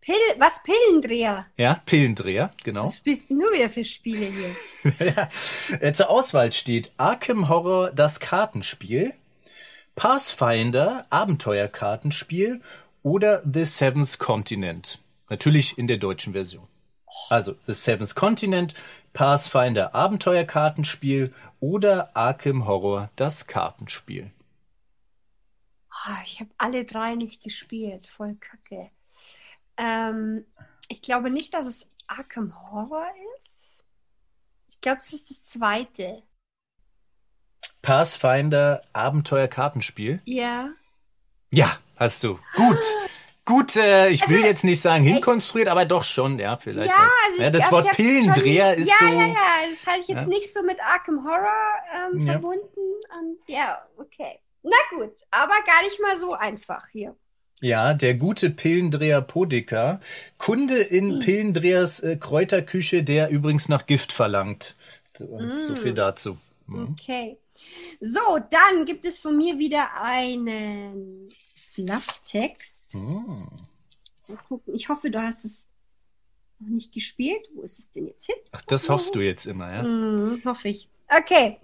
Pill, 0.00 0.14
was 0.38 0.62
Pillendreher? 0.62 1.46
Ja, 1.56 1.82
Pillendreher, 1.84 2.52
genau. 2.62 2.84
Was 2.84 3.00
bist 3.00 3.30
du 3.30 3.34
nur 3.34 3.52
wieder 3.52 3.68
für 3.68 3.84
Spiele 3.84 4.26
hier? 4.26 4.94
ja. 5.16 5.28
Äh, 5.80 5.92
zur 5.92 6.08
Auswahl 6.08 6.52
steht 6.52 6.92
Arkham 6.98 7.48
Horror, 7.48 7.90
das 7.90 8.20
Kartenspiel, 8.20 9.12
Pathfinder, 9.96 11.04
Abenteuerkartenspiel 11.10 12.60
oder 13.02 13.42
The 13.50 13.64
Seventh 13.64 14.18
Continent. 14.18 15.00
Natürlich 15.28 15.78
in 15.78 15.86
der 15.86 15.98
deutschen 15.98 16.32
Version. 16.32 16.66
Also 17.30 17.56
The 17.66 17.74
Seventh 17.74 18.14
Continent, 18.14 18.74
Pathfinder 19.12 19.94
Abenteuerkartenspiel 19.94 21.34
oder 21.60 22.16
Arkham 22.16 22.66
Horror 22.66 23.10
das 23.16 23.46
Kartenspiel. 23.46 24.30
Oh, 26.06 26.16
ich 26.24 26.40
habe 26.40 26.50
alle 26.58 26.84
drei 26.84 27.14
nicht 27.14 27.42
gespielt, 27.42 28.06
voll 28.06 28.36
kacke. 28.36 28.90
Ähm, 29.76 30.44
ich 30.88 31.02
glaube 31.02 31.30
nicht, 31.30 31.54
dass 31.54 31.66
es 31.66 31.90
Arkham 32.06 32.54
Horror 32.70 33.08
ist. 33.40 33.82
Ich 34.68 34.80
glaube, 34.80 35.00
es 35.00 35.12
ist 35.12 35.30
das 35.30 35.44
zweite. 35.44 36.22
Pathfinder 37.82 38.82
Abenteuerkartenspiel? 38.92 40.20
Ja. 40.24 40.70
Ja, 41.50 41.78
hast 41.98 42.22
du. 42.24 42.38
Gut. 42.54 42.78
gut, 43.44 43.76
äh, 43.76 44.08
ich 44.10 44.28
will 44.28 44.44
jetzt 44.44 44.64
nicht 44.64 44.80
sagen 44.80 45.02
hinkonstruiert, 45.04 45.68
aber 45.68 45.84
doch 45.84 46.04
schon, 46.04 46.38
ja, 46.38 46.56
vielleicht. 46.56 46.90
Ja, 46.90 47.08
also 47.30 47.42
ja, 47.42 47.50
das 47.50 47.70
Wort 47.72 47.86
ich 47.86 47.92
Pillendreher 47.92 48.72
schon, 48.74 48.82
ist 48.82 48.88
ja, 48.88 48.96
so. 48.98 49.04
Ja, 49.06 49.26
ja, 49.26 49.34
das 49.70 49.86
halte 49.86 50.00
ich 50.02 50.08
jetzt 50.08 50.18
Ja. 50.22 50.26
nicht 50.26 50.52
so 50.52 50.62
mit 50.62 50.78
Arkham 50.82 51.24
Horror 51.24 52.12
ähm, 52.12 52.20
Ja. 52.20 52.32
verbunden. 52.32 52.66
Und, 53.20 53.38
ja, 53.46 53.78
okay. 53.96 54.38
Na 54.62 54.76
gut, 54.90 55.12
aber 55.30 55.54
gar 55.66 55.82
nicht 55.84 56.00
mal 56.00 56.16
so 56.16 56.32
einfach 56.34 56.88
hier. 56.92 57.14
Ja, 57.60 57.94
der 57.94 58.14
gute 58.14 58.50
Pillendreher 58.50 59.20
Podeka. 59.20 60.00
Kunde 60.36 60.78
in 60.80 61.14
Hm. 61.14 61.18
Pillendrehers 61.20 62.00
äh, 62.00 62.16
Kräuterküche, 62.16 63.02
der 63.02 63.30
übrigens 63.30 63.68
nach 63.68 63.86
Gift 63.86 64.12
verlangt. 64.12 64.76
So, 65.16 65.24
Hm. 65.38 65.66
so 65.66 65.74
viel 65.74 65.94
dazu. 65.94 66.38
Mhm. 66.66 66.94
Okay. 67.00 67.38
So, 68.00 68.38
dann 68.50 68.84
gibt 68.84 69.04
es 69.04 69.18
von 69.18 69.36
mir 69.36 69.58
wieder 69.58 69.88
einen 70.00 71.28
Flufftext. 71.78 72.96
Gucken. 74.48 74.74
Ich 74.74 74.88
hoffe, 74.88 75.10
du 75.10 75.22
hast 75.22 75.44
es 75.44 75.70
noch 76.58 76.70
nicht 76.70 76.92
gespielt. 76.92 77.48
Wo 77.54 77.62
ist 77.62 77.78
es 77.78 77.90
denn 77.90 78.06
jetzt 78.08 78.26
hin? 78.26 78.34
Ach, 78.50 78.62
das 78.62 78.88
hoffst 78.88 79.14
du 79.14 79.20
jetzt 79.20 79.46
immer, 79.46 79.72
ja? 79.72 79.82
Hm, 79.82 80.42
hoffe 80.44 80.68
ich. 80.68 80.88
Okay. 81.08 81.58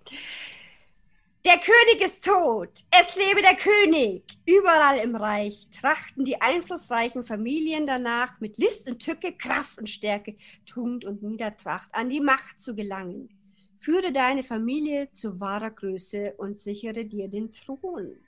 Der 1.44 1.59
König 1.59 2.00
ist 2.03 2.24
tot. 2.24 2.70
Es 2.90 3.16
lebe 3.16 3.42
der 3.42 3.57
König. 3.57 4.24
Überall 4.46 4.98
im 4.98 5.16
Reich 5.16 5.68
trachten 5.79 6.24
die 6.24 6.40
einflussreichen 6.40 7.24
Familien 7.24 7.87
danach, 7.87 8.40
mit 8.40 8.57
List 8.57 8.88
und 8.88 9.00
Tücke, 9.00 9.33
Kraft 9.33 9.79
und 9.79 9.90
Stärke, 9.90 10.37
Tugend 10.64 11.05
und 11.05 11.22
Niedertracht 11.22 11.88
an 11.92 12.09
die 12.09 12.20
Macht 12.20 12.62
zu 12.62 12.74
gelangen. 12.74 13.29
Führe 13.79 14.12
deine 14.12 14.44
Familie 14.44 15.11
zu 15.12 15.40
wahrer 15.40 15.70
Größe 15.70 16.35
und 16.38 16.59
sichere 16.59 17.05
dir 17.05 17.29
den 17.29 17.53
Thron. 17.53 18.23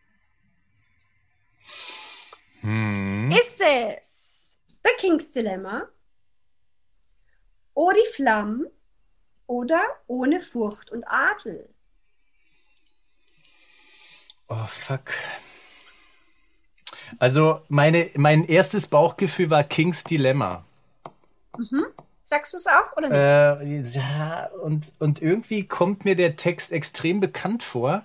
Hm. 2.61 3.31
Ist 3.31 3.61
es 3.61 4.61
The 4.85 4.91
King's 4.99 5.33
Dilemma, 5.33 5.89
Oriflamme 7.75 8.71
oder 9.47 9.83
Ohne 10.07 10.41
Furcht 10.41 10.91
und 10.91 11.05
Adel? 11.05 11.69
Oh, 14.49 14.67
fuck. 14.67 15.13
Also, 17.19 17.63
meine, 17.69 18.11
mein 18.15 18.47
erstes 18.47 18.87
Bauchgefühl 18.87 19.51
war 19.51 19.65
King's 19.65 20.05
Dilemma. 20.05 20.65
Sagst 22.25 22.53
du 22.55 22.57
es 22.57 22.67
auch 22.67 22.97
oder 22.97 23.09
nicht? 23.09 23.19
Äh, 23.19 23.99
ja, 23.99 24.47
und, 24.63 24.95
und 24.99 25.23
irgendwie 25.23 25.67
kommt 25.67 26.05
mir 26.05 26.17
der 26.17 26.37
Text 26.37 26.73
extrem 26.73 27.21
bekannt 27.21 27.63
vor. 27.63 28.03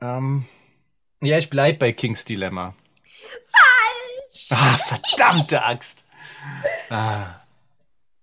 Ähm, 0.00 0.46
ja, 1.20 1.38
ich 1.38 1.50
bleib 1.50 1.78
bei 1.78 1.92
King's 1.92 2.24
Dilemma. 2.24 2.74
Falsch! 3.50 4.46
Ah, 4.50 4.76
verdammte 4.78 5.62
Axt. 5.62 6.04
Ah, 6.88 7.40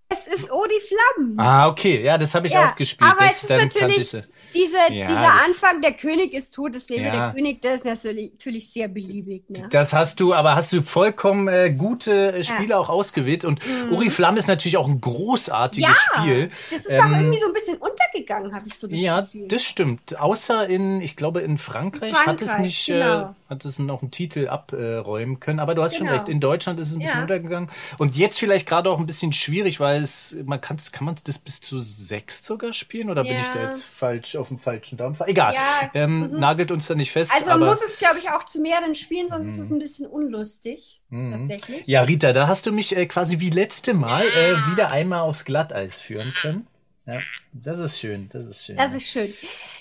Es 0.10 0.27
ist 0.27 0.49
Oriflamme. 0.51 1.36
ah 1.38 1.67
okay, 1.67 2.01
ja, 2.01 2.17
das 2.17 2.33
habe 2.33 2.47
ich 2.47 2.57
auch 2.57 2.75
gespielt. 2.75 3.12
aber 3.12 3.21
das, 3.25 3.43
es 3.43 3.49
ist 3.49 3.49
natürlich. 3.60 4.12
Diese, 4.53 4.77
Ja, 4.91 5.07
dieser 5.07 5.33
Anfang, 5.45 5.81
der 5.81 5.93
König 5.93 6.33
ist 6.33 6.53
tot, 6.55 6.75
das 6.75 6.89
Leben 6.89 7.05
Ja. 7.05 7.12
der 7.27 7.33
König, 7.33 7.62
das 7.62 7.75
ist 7.77 7.86
natürlich, 7.86 8.69
sehr 8.71 8.88
beliebig. 8.88 9.43
Ne? 9.49 9.67
Das 9.69 9.93
hast 9.93 10.19
du, 10.19 10.33
aber 10.33 10.55
hast 10.55 10.73
du 10.73 10.81
vollkommen 10.81 11.47
äh, 11.47 11.71
gute 11.71 12.33
äh, 12.33 12.43
Spiele 12.43 12.77
auch 12.77 12.89
ausgewählt. 12.89 13.45
Und 13.45 13.60
Uri 13.91 14.10
Flamm 14.10 14.38
ist 14.38 14.47
natürlich 14.47 14.77
auch 14.77 14.88
ein 14.88 15.01
großartiges 15.01 15.89
Mhm. 15.89 15.93
ja, 15.93 16.21
Spiel. 16.23 16.51
das 16.71 16.79
ist 16.86 16.91
Ähm, 16.91 17.01
auch 17.01 17.17
irgendwie 17.19 17.39
so 17.39 17.47
ein 17.47 17.53
bisschen 17.53 17.77
untergegangen, 17.77 18.53
habe 18.53 18.67
ich 18.67 18.73
so 18.75 18.88
das 18.88 18.99
Ja, 18.99 19.21
Gefühl. 19.21 19.47
das 19.47 19.63
stimmt. 19.63 20.19
Außer 20.19 20.67
in, 20.67 21.01
ich 21.01 21.15
glaube, 21.15 21.41
in 21.41 21.57
Frankreich, 21.57 22.13
hat 22.13 22.41
es 22.41 22.49
Frankreich, 22.49 22.65
nicht, 22.65 22.89
äh, 22.89 22.93
genau. 22.93 23.36
Hat 23.49 23.63
es 23.65 23.79
noch 23.79 24.01
einen 24.01 24.12
Titel 24.12 24.47
abräumen 24.47 25.39
können. 25.39 25.60
Aber 25.60 25.73
du 25.75 25.81
hast 25.83 25.95
schon 25.97 26.07
Genau. 26.07 26.17
recht. 26.19 26.29
In 26.29 26.39
Deutschland 26.39 26.79
ist 26.79 26.89
es 26.89 26.95
ein 26.95 26.99
bisschen 26.99 27.15
Ja. 27.17 27.21
untergegangen. 27.21 27.69
Und 27.97 28.15
jetzt 28.17 28.39
vielleicht 28.39 28.67
gerade 28.67 28.89
auch 28.89 28.99
ein 28.99 29.05
bisschen 29.05 29.31
schwierig, 29.33 29.79
weil 29.79 30.01
es, 30.01 30.36
man 30.45 30.60
kann, 30.62 30.77
kann 30.91 31.05
man 31.05 31.15
das 31.23 31.39
bis 31.39 31.62
zu 31.62 31.81
sechs 31.81 32.45
sogar 32.45 32.73
spielen? 32.73 33.10
Oder 33.10 33.23
bin 33.23 33.33
Ja. 33.33 33.41
ich 33.41 33.47
da 33.49 33.63
jetzt 33.69 33.83
falsch 33.86 34.36
auf 34.36 34.49
dem 34.49 34.60
falschen 34.60 34.97
Dampfer? 34.97 35.27
Egal. 35.27 35.53
Ja, 35.53 35.89
Ähm, 35.93 36.31
Nagelt 36.39 36.71
uns 36.71 36.88
da 36.88 36.95
nicht 36.95 37.12
fest. 37.12 37.31
also 37.33 37.49
man 37.49 37.60
Mhm. 37.62 37.65
muss 37.67 37.81
es, 37.81 37.97
glaube 37.97 38.19
ich, 38.19 38.29
auch 38.29 38.43
zu 38.43 38.60
mehreren 38.60 38.95
spielen, 38.95 39.29
sonst 39.29 39.47
ist 39.47 39.57
es 39.60 39.71
ein 39.71 39.79
bisschen 39.79 40.05
unlustig. 40.07 41.01
Tatsächlich. 41.10 41.88
ja, 41.88 42.01
Rita, 42.01 42.33
da 42.33 42.47
hast 42.47 42.65
du 42.65 42.71
mich 42.73 42.95
äh, 42.95 43.05
quasi 43.05 43.39
wie 43.39 43.49
letzte 43.49 43.93
Mal 43.93 44.25
äh, 44.27 44.55
wieder 44.71 44.91
einmal 44.91 45.21
aufs 45.21 45.45
Glatteis 45.45 45.99
führen 46.01 46.33
können. 46.41 46.67
Ja, 47.08 47.20
das 47.54 47.80
ist 47.80 48.00
schön, 48.00 48.28
das 48.34 48.46
ist 48.48 48.65
schön. 48.65 48.76
Das 48.76 48.93
ist 48.93 49.08
schön. 49.08 49.34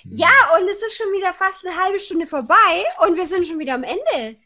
Ja, 0.04 0.30
und 0.56 0.68
es 0.68 0.80
ist 0.80 0.96
schon 0.96 1.12
wieder 1.12 1.32
fast 1.32 1.66
eine 1.66 1.76
halbe 1.76 1.98
Stunde 1.98 2.24
vorbei 2.24 2.84
und 3.04 3.16
wir 3.16 3.26
sind 3.26 3.44
schon 3.44 3.58
wieder 3.58 3.74
am 3.74 3.82
Ende. 3.82 4.36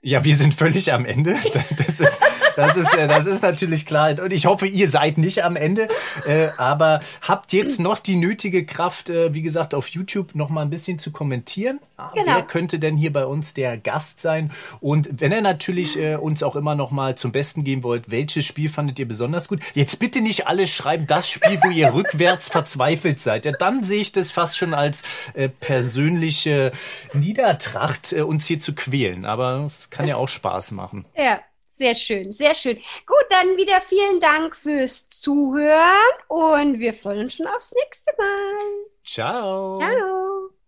Ja, 0.00 0.22
wir 0.22 0.36
sind 0.36 0.54
völlig 0.54 0.92
am 0.92 1.04
Ende. 1.04 1.36
Das 1.86 2.00
ist, 2.00 2.18
das 2.56 2.76
ist, 2.76 2.94
äh, 2.94 3.08
das 3.08 3.26
ist 3.26 3.42
natürlich 3.42 3.86
klar. 3.86 4.18
Und 4.20 4.32
ich 4.32 4.46
hoffe, 4.46 4.66
ihr 4.66 4.88
seid 4.88 5.18
nicht 5.18 5.44
am 5.44 5.56
Ende. 5.56 5.88
Äh, 6.26 6.48
aber 6.56 7.00
habt 7.22 7.52
jetzt 7.52 7.80
noch 7.80 7.98
die 7.98 8.16
nötige 8.16 8.66
Kraft, 8.66 9.10
äh, 9.10 9.32
wie 9.34 9.42
gesagt, 9.42 9.74
auf 9.74 9.88
YouTube 9.88 10.34
noch 10.34 10.50
mal 10.50 10.62
ein 10.62 10.70
bisschen 10.70 10.98
zu 10.98 11.10
kommentieren. 11.10 11.78
Ah, 12.04 12.12
Genau. 12.14 12.36
Wer 12.36 12.42
könnte 12.42 12.78
denn 12.78 12.96
hier 12.96 13.12
bei 13.12 13.26
uns 13.26 13.54
der 13.54 13.76
Gast 13.76 14.20
sein? 14.20 14.52
Und 14.80 15.08
wenn 15.20 15.32
ihr 15.32 15.40
natürlich 15.42 15.98
äh, 15.98 16.16
uns 16.16 16.42
auch 16.42 16.56
immer 16.56 16.74
noch 16.74 16.90
mal 16.90 17.16
zum 17.16 17.32
Besten 17.32 17.64
geben 17.64 17.82
wollt, 17.82 18.10
welches 18.10 18.44
Spiel 18.44 18.68
fandet 18.68 18.98
ihr 18.98 19.06
besonders 19.08 19.48
gut? 19.48 19.60
Jetzt 19.74 19.98
bitte 19.98 20.20
nicht 20.20 20.46
alle 20.46 20.66
schreiben, 20.66 21.06
das 21.06 21.28
Spiel, 21.28 21.58
wo 21.62 21.70
ihr 21.70 21.92
rückwärts 21.94 22.48
verzweifelt 22.48 23.20
seid. 23.20 23.44
Ja, 23.44 23.52
dann 23.52 23.82
sehe 23.82 24.00
ich 24.00 24.12
das 24.12 24.30
fast 24.30 24.56
schon 24.56 24.74
als 24.74 25.02
äh, 25.34 25.48
persönliche 25.48 26.72
Niedertracht, 27.12 28.12
äh, 28.12 28.22
uns 28.22 28.46
hier 28.46 28.58
zu 28.58 28.74
quälen. 28.74 29.24
Aber 29.24 29.64
es 29.66 29.90
kann 29.90 30.06
ja 30.06 30.16
auch 30.16 30.28
Spaß 30.28 30.72
machen. 30.72 31.04
Ja, 31.16 31.40
sehr 31.74 31.94
schön, 31.94 32.32
sehr 32.32 32.54
schön. 32.54 32.76
Gut, 32.76 33.26
dann 33.30 33.56
wieder 33.56 33.80
vielen 33.88 34.20
Dank 34.20 34.54
fürs 34.56 35.08
Zuhören 35.08 35.80
und 36.28 36.78
wir 36.78 36.94
freuen 36.94 37.20
uns 37.24 37.34
schon 37.34 37.46
aufs 37.48 37.74
nächste 37.74 38.12
Mal. 38.16 38.86
Ciao. 39.04 39.76
Ciao. 39.76 40.63